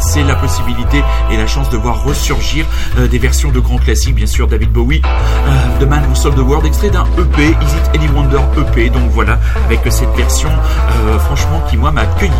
C'est 0.00 0.22
la 0.22 0.34
possibilité 0.34 1.02
et 1.30 1.36
la 1.36 1.46
chance 1.46 1.70
de 1.70 1.76
voir 1.76 2.02
ressurgir 2.02 2.66
euh, 2.98 3.08
des 3.08 3.18
versions 3.18 3.50
de 3.50 3.60
grands 3.60 3.78
classiques, 3.78 4.14
bien 4.14 4.26
sûr 4.26 4.46
David 4.46 4.70
Bowie, 4.70 5.02
euh, 5.04 5.80
The 5.80 5.88
Man 5.88 6.02
Who 6.08 6.14
Sold 6.14 6.36
the 6.36 6.40
World, 6.40 6.66
extrait 6.66 6.90
d'un 6.90 7.04
EP, 7.18 7.42
Is 7.42 7.52
It 7.52 7.90
Any 7.94 8.08
Wonder 8.08 8.40
EP, 8.58 8.90
donc 8.90 9.10
voilà, 9.10 9.38
avec 9.66 9.80
cette 9.90 10.14
version 10.16 10.48
euh, 10.50 11.18
franchement 11.18 11.62
qui 11.68 11.76
moi 11.76 11.90
m'a 11.90 12.02
accueilli, 12.02 12.32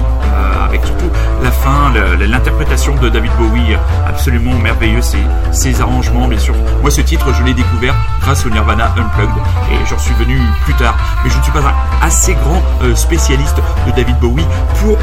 avec 0.65 0.85
surtout 0.85 1.11
la 1.43 1.51
fin, 1.51 1.93
l'interprétation 2.19 2.95
de 2.97 3.09
David 3.09 3.33
Bowie, 3.39 3.77
absolument 4.07 4.55
merveilleux, 4.59 5.01
ses, 5.01 5.81
arrangements, 5.81 6.29
bien 6.29 6.39
sûr. 6.39 6.55
Moi 6.83 6.91
ce 6.91 7.01
titre 7.01 7.33
je 7.33 7.43
l'ai 7.45 7.55
découvert 7.55 7.95
grâce 8.21 8.45
au 8.45 8.51
Nirvana 8.51 8.93
Unplugged 8.97 9.43
et 9.73 9.87
j'en 9.89 9.99
suis 9.99 10.15
venu 10.15 10.39
plus 10.65 10.75
tard, 10.75 10.97
mais 11.25 11.31
je 11.31 11.39
ne 11.39 11.43
suis 11.43 11.53
pas 11.53 11.61
un 11.61 12.07
assez 12.07 12.35
grand 12.35 12.63
spécialiste 12.95 13.57
de 13.87 13.93
David 13.93 14.19
Bowie 14.19 14.45
pour, 14.81 14.99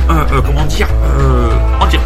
comment 0.45 0.65
dire, 0.65 0.87
dire 1.83 1.99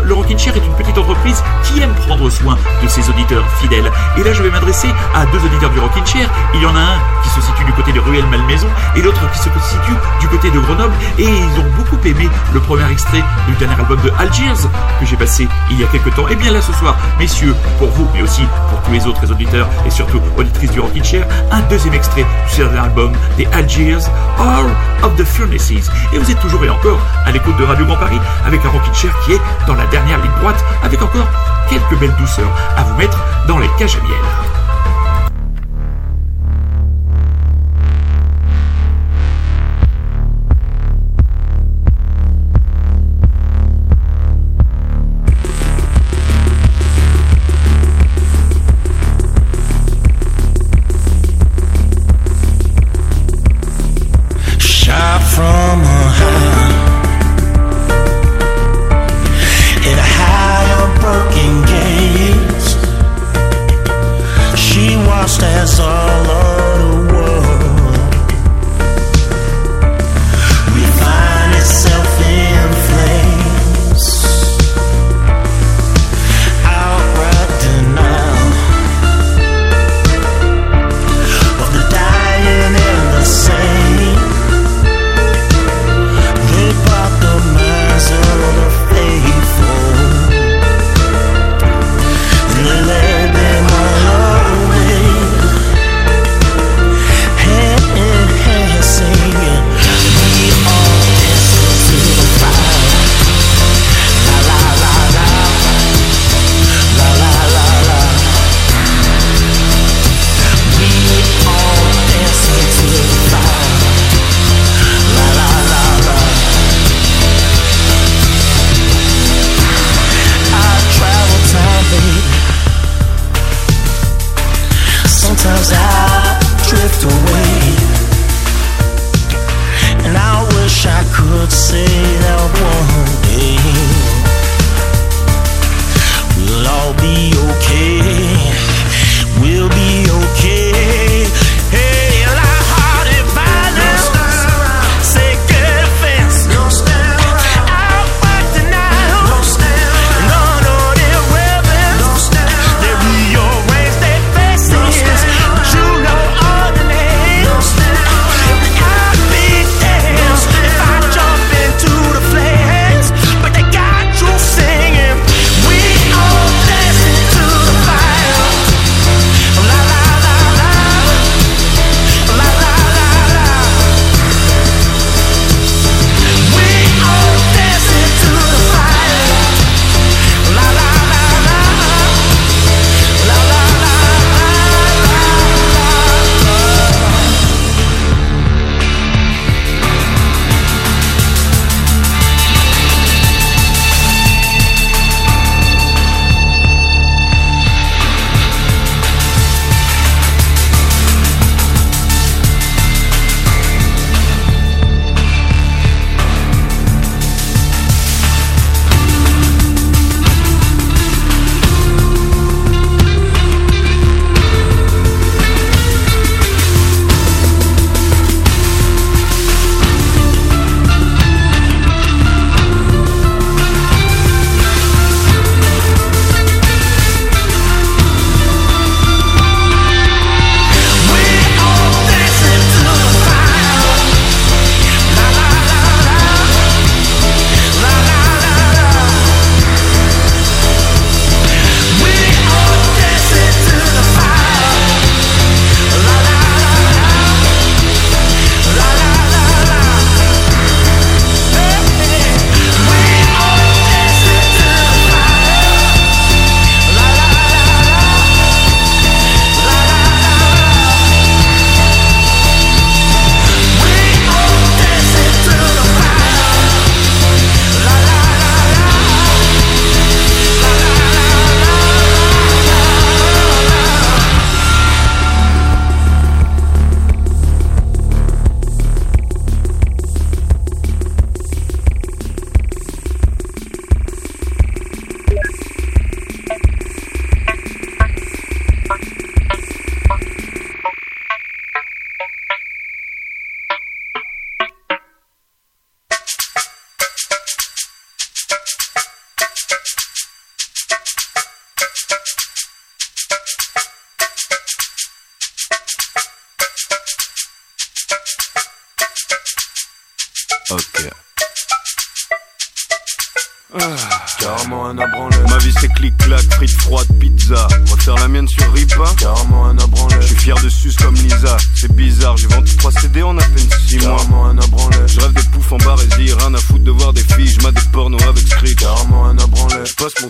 le 0.00 0.14
Rockin' 0.14 0.38
Chair 0.38 0.56
est 0.56 0.64
une 0.64 0.74
petite 0.74 0.96
entreprise 0.96 1.42
qui 1.64 1.80
aime 1.80 1.92
prendre 2.06 2.28
soin 2.30 2.56
de 2.82 2.88
ses 2.88 3.08
auditeurs 3.08 3.44
fidèles. 3.60 3.90
Et 4.18 4.22
là, 4.22 4.32
je 4.32 4.42
vais 4.42 4.50
m'adresser 4.50 4.88
à 5.14 5.26
deux 5.26 5.38
auditeurs 5.44 5.70
du 5.70 5.78
Rockin' 5.78 6.06
Chair. 6.06 6.28
Il 6.54 6.62
y 6.62 6.66
en 6.66 6.74
a 6.74 6.80
un 6.80 6.98
qui 7.22 7.28
se 7.30 7.40
situe 7.40 7.64
du 7.64 7.72
côté 7.72 7.92
de 7.92 8.00
Ruelle 8.00 8.26
Malmaison 8.26 8.68
et 8.96 9.02
l'autre 9.02 9.20
qui 9.32 9.38
se 9.38 9.44
situe 9.44 9.96
du 10.20 10.28
côté 10.28 10.50
de 10.50 10.58
Grenoble. 10.60 10.94
Et 11.18 11.24
ils 11.24 11.60
ont 11.60 11.70
beaucoup 11.76 11.98
aimé 12.06 12.28
le 12.52 12.60
premier 12.60 12.90
extrait 12.90 13.22
du 13.48 13.54
dernier 13.54 13.74
album 13.74 14.00
de 14.02 14.10
Algiers 14.18 14.68
que 15.00 15.06
j'ai 15.06 15.16
passé 15.16 15.48
il 15.70 15.80
y 15.80 15.84
a 15.84 15.86
quelques 15.88 16.14
temps. 16.14 16.28
Et 16.28 16.36
bien 16.36 16.52
là, 16.52 16.60
ce 16.60 16.72
soir, 16.72 16.96
messieurs, 17.18 17.54
pour 17.78 17.88
vous, 17.90 18.06
mais 18.14 18.22
aussi 18.22 18.42
pour 18.70 18.80
tous 18.82 18.92
les 18.92 19.06
autres 19.06 19.30
auditeurs 19.30 19.68
et 19.86 19.90
surtout 19.90 20.20
auditrices 20.36 20.72
du 20.72 20.80
Rockin' 20.80 21.04
Chair, 21.04 21.26
un 21.50 21.60
deuxième 21.62 21.94
extrait 21.94 22.24
du 22.50 22.56
dernier 22.56 22.78
album 22.78 23.12
des 23.36 23.46
Algiers, 23.52 23.98
All 24.38 24.66
of 25.02 25.16
the 25.16 25.24
Furnaces. 25.24 25.90
Et 26.12 26.18
vous 26.18 26.30
êtes 26.30 26.40
toujours 26.40 26.64
et 26.64 26.70
encore 26.70 26.98
à 27.24 27.30
l'écoute 27.30 27.56
de 27.56 27.64
Radio 27.64 27.84
Grand 27.86 27.96
Paris 27.96 28.20
avec 28.46 28.64
un 28.64 28.68
Rockin' 28.68 28.94
Chair 28.94 29.12
qui 29.24 29.32
est 29.32 29.40
dans 29.66 29.74
la 29.74 29.81
dernière 29.86 30.20
ligne 30.20 30.32
droite 30.40 30.64
avec 30.82 31.02
encore 31.02 31.26
quelques 31.68 31.98
belles 31.98 32.14
douceurs 32.18 32.52
à 32.76 32.82
vous 32.82 32.96
mettre 32.96 33.18
dans 33.46 33.58
les 33.58 33.68
cages 33.78 33.96
à 33.96 34.02
miel. 34.02 34.61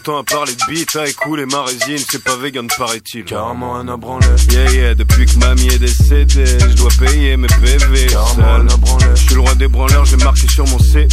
Je 0.02 0.10
passe 0.10 0.14
mon 0.14 0.14
temps 0.14 0.18
à 0.18 0.24
parler 0.24 0.52
de 0.54 0.62
beat, 0.68 0.96
à 0.96 1.06
écouler 1.06 1.46
ma 1.46 1.62
résine. 1.62 2.04
C'est 2.10 2.22
pas 2.22 2.36
vegan, 2.36 2.66
paraît-il. 2.76 3.24
Carrément 3.24 3.76
un 3.76 3.88
abranlé. 3.88 4.26
Yeah, 4.50 4.70
yeah, 4.72 4.94
depuis 4.94 5.26
que 5.26 5.36
mamie 5.38 5.68
est 5.68 5.78
décédée, 5.78 6.58
je 6.58 6.74
dois 6.74 6.90
payer 6.98 7.36
mes 7.36 7.46
PV. 7.46 8.06
Carrément 8.06 8.54
un 8.54 8.68
abranlé. 8.68 9.06
Je 9.14 9.22
suis 9.22 9.34
le 9.34 9.40
roi 9.40 9.54
des 9.54 9.68
branleurs, 9.68 10.04
j'ai 10.04 10.16
marqué 10.16 10.48
sur 10.48 10.66
mon 10.66 10.78
CV. 10.78 11.08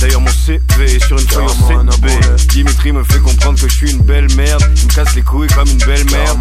D'ailleurs, 0.00 0.20
mon 0.20 0.30
CV 0.30 0.60
est 0.84 1.04
sur 1.04 1.18
une 1.18 1.28
feuille 1.28 1.46
en 1.46 2.36
Dimitri 2.48 2.92
me 2.92 3.04
fait 3.04 3.20
comprendre 3.20 3.60
que 3.60 3.68
je 3.68 3.76
suis 3.76 3.92
une 3.92 4.02
belle 4.02 4.32
merde. 4.34 4.62
Il 4.76 4.86
me 4.86 4.92
casse 4.92 5.14
les 5.14 5.22
couilles 5.22 5.48
comme 5.48 5.68
une 5.68 5.78
belle 5.78 6.04
merde. 6.10 6.38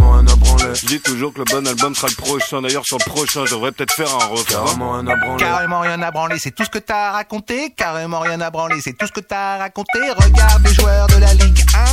Je 0.73 0.85
dis 0.87 0.99
toujours 0.99 1.33
que 1.33 1.39
le 1.39 1.45
bon 1.45 1.65
album 1.67 1.93
sera 1.95 2.07
le 2.07 2.15
prochain. 2.15 2.61
D'ailleurs, 2.61 2.85
sur 2.85 2.97
le 2.97 3.09
prochain, 3.09 3.45
je 3.45 3.51
devrais 3.51 3.71
peut-être 3.71 3.93
faire 3.93 4.13
un 4.13 4.25
refrain. 4.25 4.63
Carrément 4.65 4.91
rien 4.93 5.07
à 5.07 5.15
branler. 5.15 5.43
Carrément 5.43 5.79
rien 5.81 6.01
à 6.01 6.11
branler, 6.11 6.37
c'est 6.39 6.51
tout 6.51 6.63
ce 6.63 6.69
que 6.69 6.79
t'as 6.79 7.11
raconté. 7.11 7.73
Carrément 7.75 8.19
rien 8.19 8.41
à 8.41 8.49
branler, 8.49 8.81
c'est 8.81 8.97
tout 8.97 9.07
ce 9.07 9.11
que 9.11 9.19
t'as 9.19 9.59
raconté. 9.59 9.99
Regarde 10.17 10.63
les 10.63 10.73
joueurs 10.73 11.07
de 11.07 11.17
la 11.17 11.33
Ligue 11.33 11.63
1. 11.73 11.90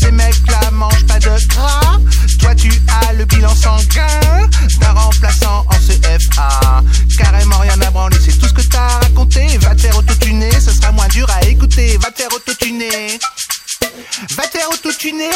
Ces 0.00 0.10
mecs-là 0.10 0.70
mangent 0.72 1.06
pas 1.06 1.18
de 1.18 1.46
gras. 1.48 1.98
Toi, 2.40 2.54
tu 2.54 2.70
as 2.88 3.12
le 3.14 3.24
bilan 3.24 3.54
sanguin 3.54 4.48
d'un 4.80 4.92
remplaçant 4.92 5.64
en 5.68 5.76
CFA. 5.86 6.82
Carrément 7.18 7.58
rien 7.58 7.80
à 7.80 7.90
branler, 7.90 8.18
c'est 8.24 8.38
tout 8.38 8.48
ce 8.48 8.54
que 8.54 8.62
t'as 8.62 8.98
raconté. 9.00 9.58
Va 9.58 9.74
te 9.74 9.82
faire 9.82 9.96
autotuner, 9.96 10.50
ce 10.52 10.72
sera 10.72 10.92
moins 10.92 11.08
dur 11.08 11.28
à 11.30 11.44
écouter. 11.46 11.98
Va 11.98 12.10
te 12.10 12.18
faire 12.22 12.32
autotuner. 12.34 13.18
Va 14.36 14.44
te 14.44 14.58
faire 14.58 14.68
autotuner. 14.70 15.30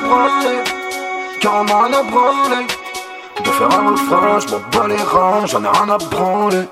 Branler, 0.00 0.62
carrément 1.40 1.84
à 1.84 2.02
branler. 2.04 2.66
De 3.44 3.50
faire 3.50 3.70
un 3.70 3.90
refrain, 3.90 4.40
je 4.40 4.48
m'en 4.48 4.60
bats 4.72 4.88
les 4.88 4.96
reins, 4.96 5.46
j'en 5.46 5.62
ai 5.62 5.68
rien 5.68 5.88
à 5.88 5.98
branler. 5.98 6.64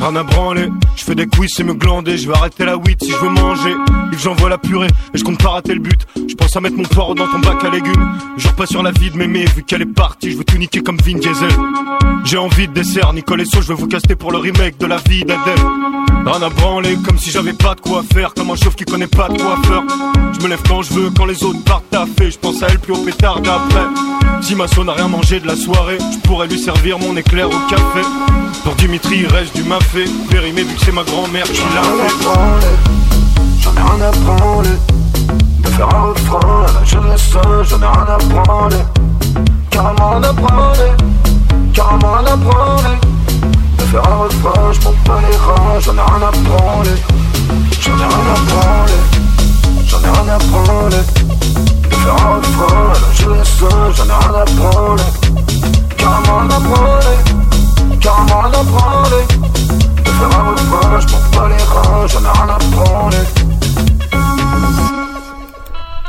Rien 0.00 0.16
à 0.16 0.22
branler, 0.22 0.68
je 0.96 1.04
fais 1.04 1.14
des 1.14 1.26
quiz 1.26 1.50
et 1.58 1.62
me 1.62 1.74
glander, 1.74 2.16
je 2.16 2.26
vais 2.26 2.34
arrêter 2.34 2.64
la 2.64 2.76
8 2.76 3.04
si 3.04 3.10
je 3.10 3.16
veux 3.16 3.28
manger. 3.28 3.74
Et 4.12 4.16
que 4.16 4.22
j'envoie 4.22 4.48
la 4.48 4.58
purée, 4.58 4.88
et 5.12 5.18
je 5.18 5.24
compte 5.24 5.42
pas 5.42 5.50
rater 5.50 5.74
le 5.74 5.80
but? 5.80 6.06
Je 6.28 6.34
pense 6.34 6.56
à 6.56 6.60
mettre 6.60 6.76
mon 6.76 6.84
porc 6.84 7.14
dans 7.14 7.26
ton 7.28 7.38
bac 7.38 7.62
à 7.64 7.68
légumes. 7.70 8.18
Je 8.36 8.48
pas 8.48 8.66
sur 8.66 8.82
la 8.82 8.90
vie 8.92 9.10
de 9.10 9.16
mémé, 9.16 9.44
vu 9.56 9.62
qu'elle 9.62 9.82
est 9.82 9.94
partie, 9.94 10.32
je 10.32 10.36
veux 10.36 10.44
tout 10.44 10.58
niquer 10.58 10.80
comme 10.80 10.98
Vin 10.98 11.18
Diesel. 11.18 11.50
J'ai 12.24 12.38
envie 12.38 12.68
de 12.68 12.72
dessert, 12.72 13.12
Nicole 13.12 13.40
et 13.40 13.44
So, 13.44 13.62
je 13.62 13.68
veux 13.68 13.74
vous 13.74 13.86
caster 13.86 14.16
pour 14.16 14.32
le 14.32 14.38
remake 14.38 14.78
de 14.78 14.86
la 14.86 14.96
vie 15.08 15.24
d'Adèle. 15.24 15.64
Rien 16.26 16.42
à 16.42 16.48
branler, 16.50 16.96
comme 17.06 17.18
si 17.18 17.30
j'avais 17.30 17.54
pas 17.54 17.74
de 17.74 17.80
quoi 17.80 18.02
faire, 18.12 18.34
comme 18.34 18.50
un 18.50 18.56
chauve 18.56 18.74
qui 18.74 18.84
connaît 18.84 19.06
pas 19.06 19.28
de 19.28 19.40
quoi 19.40 19.56
faire. 19.62 19.82
Je 20.32 20.44
me 20.44 20.48
lève 20.48 20.62
quand 20.68 20.82
je 20.82 20.92
veux, 20.92 21.10
quand 21.10 21.24
les 21.24 21.42
autres 21.42 21.62
partent 21.64 21.94
à 21.94 22.06
fait, 22.18 22.30
je 22.30 22.38
pense 22.38 22.62
à 22.62 22.68
elle 22.68 22.78
plus 22.78 22.92
au 22.92 22.98
pétard 22.98 23.40
d'après. 23.40 23.86
Si 24.42 24.54
ma 24.54 24.66
n'a 24.66 24.92
rien 24.92 25.08
mangé 25.08 25.40
de 25.40 25.46
la 25.46 25.56
soirée, 25.56 25.98
je 26.12 26.18
pourrais 26.18 26.48
lui 26.48 26.58
servir 26.58 26.98
mon 26.98 27.16
éclair 27.16 27.48
au 27.48 27.68
café. 27.70 28.00
Dimitri, 28.90 29.24
reste 29.28 29.54
du 29.54 29.62
mafé. 29.62 30.04
Périmé, 30.28 30.64
vu 30.64 30.74
que 30.74 30.84
c'est 30.84 30.90
ma 30.90 31.04
grand-mère 31.04 31.44
qui 31.44 31.62
l'a 31.76 31.80
fait. 31.80 32.26
J'en 33.60 33.70
ai 33.70 33.76
rien 33.76 34.08
à 34.08 34.10
branler. 34.10 34.68
De 35.62 35.68
faire 35.68 35.94
un 35.94 36.06
refrain 36.06 36.64
à 36.66 36.72
la 36.72 36.84
jeunesse, 36.84 37.30
j'en 37.30 37.76
ai 37.76 37.86
rien 37.86 38.06
à 38.08 38.18
branler. 38.18 38.84
Carrément 39.70 40.16
à 40.16 40.32
branler. 40.32 40.90
Carrément 41.72 42.16
à 42.16 42.34
branler. 42.34 42.98
De 43.78 43.84
faire 43.84 44.02
un 44.08 44.16
refrain, 44.24 44.72
j'm'en 44.72 44.92
bats 45.06 45.20
les 45.20 45.36
reins, 45.36 45.78
j'en 45.78 45.94
ai 45.94 46.00
rien 46.00 46.26
à 46.26 46.32
branler. 46.48 46.96
J'en 47.80 47.92
ai 47.92 47.94
rien 47.94 48.26
à 48.34 48.40
branler. 48.50 49.00
J'en 49.86 49.98
ai 49.98 50.10
rien 50.10 50.34
à 50.34 50.38
branler. 50.38 51.04
De 51.88 51.94
faire 51.94 52.26
un 52.26 52.34
refrain 52.38 52.90
à 52.90 52.98
la 52.98 53.14
jeunesse, 53.14 53.56
j'en 53.60 54.04
ai 54.04 54.26
rien 54.26 54.34
à 54.34 54.44
branler. 54.56 55.02
Carrément 55.96 56.40
à 56.40 56.58
branler 56.58 57.40
rien 58.08 58.52
à 58.52 58.62
branler 58.62 59.26
De 60.04 60.10
faire 60.10 60.38
un 60.38 60.50
refrain, 60.50 61.00
je 61.00 61.36
bats 61.36 61.48
les 61.48 61.62
reins, 61.62 62.06
j'en 62.06 62.20
ai 62.20 62.32
rien 62.32 62.48
à 62.48 62.59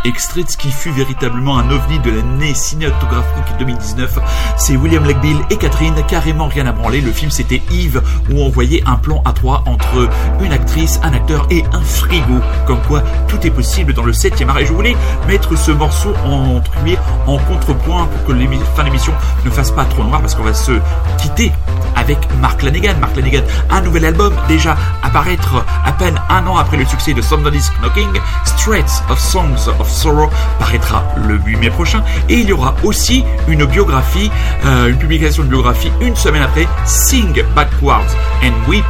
Extrait 0.03 0.41
de 0.43 0.47
qui 0.47 0.71
fut 0.71 0.89
véritablement 0.89 1.59
un 1.59 1.69
ovni 1.69 1.99
de 1.99 2.09
l'année 2.09 2.55
cinématographique 2.55 3.57
2019, 3.59 4.17
c'est 4.57 4.75
William 4.75 5.05
Legbill 5.05 5.37
et 5.51 5.57
Catherine, 5.57 5.93
carrément 6.07 6.47
rien 6.47 6.65
à 6.65 6.71
branler. 6.71 7.01
Le 7.01 7.11
film 7.11 7.29
c'était 7.29 7.61
Yves, 7.69 8.01
où 8.31 8.41
on 8.41 8.49
voyait 8.49 8.83
un 8.87 8.95
plan 8.95 9.21
à 9.25 9.31
trois 9.31 9.63
entre 9.67 10.09
une 10.41 10.53
actrice, 10.53 10.99
un 11.03 11.13
acteur 11.13 11.45
et 11.51 11.63
un 11.71 11.81
frigo. 11.81 12.39
Comme 12.65 12.81
quoi, 12.87 13.01
tout 13.27 13.45
est 13.45 13.51
possible 13.51 13.93
dans 13.93 14.03
le 14.03 14.11
7 14.11 14.43
art. 14.47 14.57
Et 14.57 14.65
je 14.65 14.73
voulais 14.73 14.97
mettre 15.27 15.55
ce 15.55 15.71
morceau 15.71 16.13
en 16.25 16.59
truie, 16.61 16.97
en 17.27 17.37
contrepoint 17.37 18.05
pour 18.07 18.25
que 18.25 18.33
la 18.33 18.45
fin 18.75 18.83
d'émission 18.83 19.13
ne 19.45 19.51
fasse 19.51 19.71
pas 19.71 19.85
trop 19.85 20.03
noir, 20.03 20.19
parce 20.19 20.33
qu'on 20.33 20.43
va 20.43 20.55
se 20.55 20.71
quitter 21.19 21.51
avec 21.95 22.17
Mark 22.39 22.63
Lanegan. 22.63 22.95
Mark 22.99 23.15
Lanegan, 23.15 23.43
un 23.69 23.81
nouvel 23.81 24.05
album, 24.05 24.33
déjà 24.47 24.75
apparaître 25.03 25.63
à 25.85 25.91
peine 25.91 26.19
un 26.29 26.47
an 26.47 26.57
après 26.57 26.77
le 26.77 26.85
succès 26.85 27.13
de 27.13 27.21
Somebody's 27.21 27.71
Knocking, 27.81 28.09
Straits 28.45 29.03
of 29.09 29.19
Songs 29.19 29.69
of 29.79 29.90
Sorrow 29.91 30.29
paraîtra 30.59 31.03
le 31.27 31.35
8 31.35 31.57
mai 31.57 31.69
prochain 31.69 32.03
et 32.29 32.35
il 32.35 32.49
y 32.49 32.53
aura 32.53 32.75
aussi 32.83 33.23
une 33.47 33.65
biographie, 33.65 34.31
euh, 34.65 34.89
une 34.89 34.97
publication 34.97 35.43
de 35.43 35.49
biographie 35.49 35.91
une 36.01 36.15
semaine 36.15 36.41
après, 36.41 36.67
Sing 36.85 37.41
Backwards 37.55 38.15
and 38.43 38.69
Weep, 38.69 38.85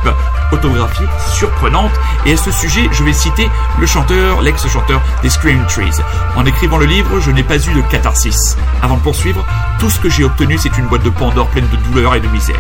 autographie 0.52 1.04
surprenante. 1.34 1.92
Et 2.26 2.34
à 2.34 2.38
ce 2.38 2.52
sujet, 2.52 2.88
je 2.92 3.04
vais 3.04 3.14
citer 3.14 3.50
le 3.80 3.86
chanteur, 3.86 4.42
l'ex-chanteur 4.42 5.02
des 5.22 5.30
Scream 5.30 5.66
Trees. 5.68 6.02
En 6.36 6.46
écrivant 6.46 6.78
le 6.78 6.86
livre, 6.86 7.20
je 7.20 7.32
n'ai 7.32 7.44
pas 7.44 7.58
eu 7.58 7.74
de 7.74 7.82
catharsis. 7.90 8.58
Avant 8.82 8.98
de 8.98 9.02
poursuivre, 9.02 9.46
tout 9.80 9.90
ce 9.90 10.00
que 10.00 10.10
j'ai 10.10 10.24
obtenu, 10.24 10.58
c'est 10.58 10.78
une 10.78 10.86
boîte 10.86 11.04
de 11.04 11.10
Pandore 11.10 11.48
pleine 11.48 11.68
de 11.70 11.78
douleur 11.78 12.16
et 12.16 12.20
de 12.20 12.28
misère. 12.28 12.60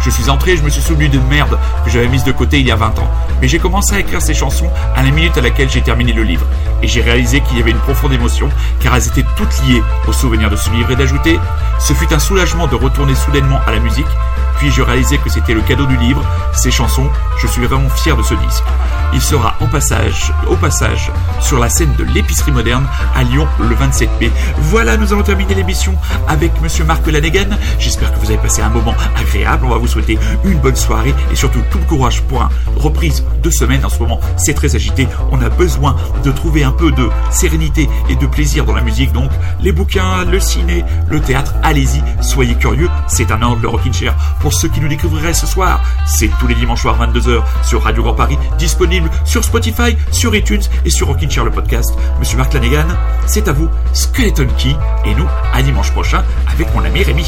Je 0.00 0.10
suis 0.10 0.30
entré, 0.30 0.56
je 0.56 0.62
me 0.62 0.70
suis 0.70 0.80
souvenu 0.80 1.08
de 1.08 1.18
merde 1.18 1.58
que 1.84 1.90
j'avais 1.90 2.08
mise 2.08 2.24
de 2.24 2.32
côté 2.32 2.58
il 2.58 2.66
y 2.66 2.70
a 2.70 2.76
20 2.76 2.98
ans. 2.98 3.10
Mais 3.40 3.48
j'ai 3.48 3.58
commencé 3.58 3.94
à 3.94 4.00
écrire 4.00 4.22
ces 4.22 4.34
chansons 4.34 4.70
à 4.96 5.02
la 5.02 5.10
minute 5.10 5.36
à 5.36 5.42
laquelle 5.42 5.68
j'ai 5.68 5.82
terminé 5.82 6.12
le 6.12 6.22
livre. 6.22 6.46
Et 6.82 6.88
j'ai 6.88 7.02
réalisé 7.02 7.40
qu'il 7.40 7.58
y 7.58 7.60
avait 7.60 7.70
une 7.70 7.78
profonde 7.78 8.12
émotion, 8.12 8.48
car 8.80 8.96
elles 8.96 9.06
étaient 9.08 9.26
toutes 9.36 9.62
liées 9.66 9.82
au 10.08 10.12
souvenir 10.12 10.50
de 10.50 10.56
ce 10.56 10.70
livre 10.70 10.90
et 10.90 10.96
d'ajouter, 10.96 11.38
ce 11.78 11.92
fut 11.92 12.12
un 12.14 12.18
soulagement 12.18 12.66
de 12.66 12.76
retourner 12.76 13.14
soudainement 13.14 13.60
à 13.66 13.72
la 13.72 13.78
musique, 13.78 14.06
puis 14.60 14.70
je 14.70 14.82
réalisais 14.82 15.16
que 15.16 15.30
c'était 15.30 15.54
le 15.54 15.62
cadeau 15.62 15.86
du 15.86 15.96
livre, 15.96 16.22
ces 16.52 16.70
chansons, 16.70 17.08
je 17.40 17.46
suis 17.46 17.64
vraiment 17.64 17.88
fier 17.88 18.14
de 18.14 18.22
ce 18.22 18.34
disque. 18.34 18.62
Il 19.14 19.20
sera 19.22 19.56
en 19.60 19.66
passage, 19.66 20.34
au 20.48 20.54
passage 20.54 21.10
sur 21.40 21.58
la 21.58 21.70
scène 21.70 21.94
de 21.96 22.04
l'épicerie 22.04 22.52
moderne 22.52 22.86
à 23.16 23.22
Lyon 23.22 23.48
le 23.58 23.74
27 23.74 24.10
mai. 24.20 24.30
Voilà, 24.58 24.98
nous 24.98 25.14
allons 25.14 25.22
terminer 25.22 25.54
l'émission 25.54 25.94
avec 26.28 26.60
Monsieur 26.60 26.84
Marc 26.84 27.06
Lanegan. 27.06 27.56
J'espère 27.78 28.12
que 28.12 28.18
vous 28.20 28.26
avez 28.26 28.36
passé 28.36 28.60
un 28.60 28.68
moment 28.68 28.94
agréable. 29.16 29.64
On 29.64 29.70
va 29.70 29.78
vous 29.78 29.88
souhaiter 29.88 30.18
une 30.44 30.58
bonne 30.58 30.76
soirée 30.76 31.14
et 31.32 31.34
surtout 31.34 31.62
tout 31.70 31.78
le 31.78 31.84
courage 31.84 32.20
pour 32.22 32.42
une 32.42 32.48
reprise 32.76 33.24
de 33.42 33.50
semaine. 33.50 33.82
En 33.84 33.88
ce 33.88 33.98
moment, 33.98 34.20
c'est 34.36 34.54
très 34.54 34.76
agité. 34.76 35.08
On 35.32 35.40
a 35.40 35.48
besoin 35.48 35.96
de 36.22 36.30
trouver 36.30 36.64
un 36.64 36.72
peu 36.72 36.92
de 36.92 37.08
sérénité 37.30 37.88
et 38.10 38.16
de 38.16 38.26
plaisir 38.26 38.66
dans 38.66 38.74
la 38.74 38.82
musique. 38.82 39.12
Donc, 39.12 39.30
les 39.60 39.72
bouquins, 39.72 40.24
le 40.24 40.38
ciné, 40.38 40.84
le 41.08 41.20
théâtre, 41.20 41.54
allez-y, 41.62 42.02
soyez 42.22 42.54
curieux. 42.56 42.90
C'est 43.08 43.32
un 43.32 43.40
ordre 43.40 43.62
de 43.62 43.66
Rockin' 43.66 43.92
Chair 43.92 44.14
ceux 44.52 44.68
qui 44.68 44.80
nous 44.80 44.88
découvriraient 44.88 45.34
ce 45.34 45.46
soir, 45.46 45.82
c'est 46.06 46.30
tous 46.38 46.46
les 46.46 46.54
dimanches 46.54 46.82
soirs 46.82 46.98
22h 46.98 47.42
sur 47.64 47.82
Radio 47.82 48.02
Grand 48.02 48.14
Paris, 48.14 48.38
disponible 48.58 49.10
sur 49.24 49.44
Spotify, 49.44 49.96
sur 50.12 50.34
iTunes 50.34 50.62
et 50.84 50.90
sur 50.90 51.06
Rockin' 51.06 51.30
Chair 51.30 51.44
le 51.44 51.50
podcast. 51.50 51.94
Monsieur 52.18 52.36
Marc 52.36 52.54
Lanegan, 52.54 52.86
c'est 53.26 53.48
à 53.48 53.52
vous, 53.52 53.68
Skeleton 53.92 54.48
Key, 54.58 54.76
et 55.04 55.14
nous, 55.14 55.26
à 55.52 55.62
dimanche 55.62 55.90
prochain 55.92 56.24
avec 56.48 56.72
mon 56.74 56.84
ami 56.84 57.02
Rémi. 57.02 57.26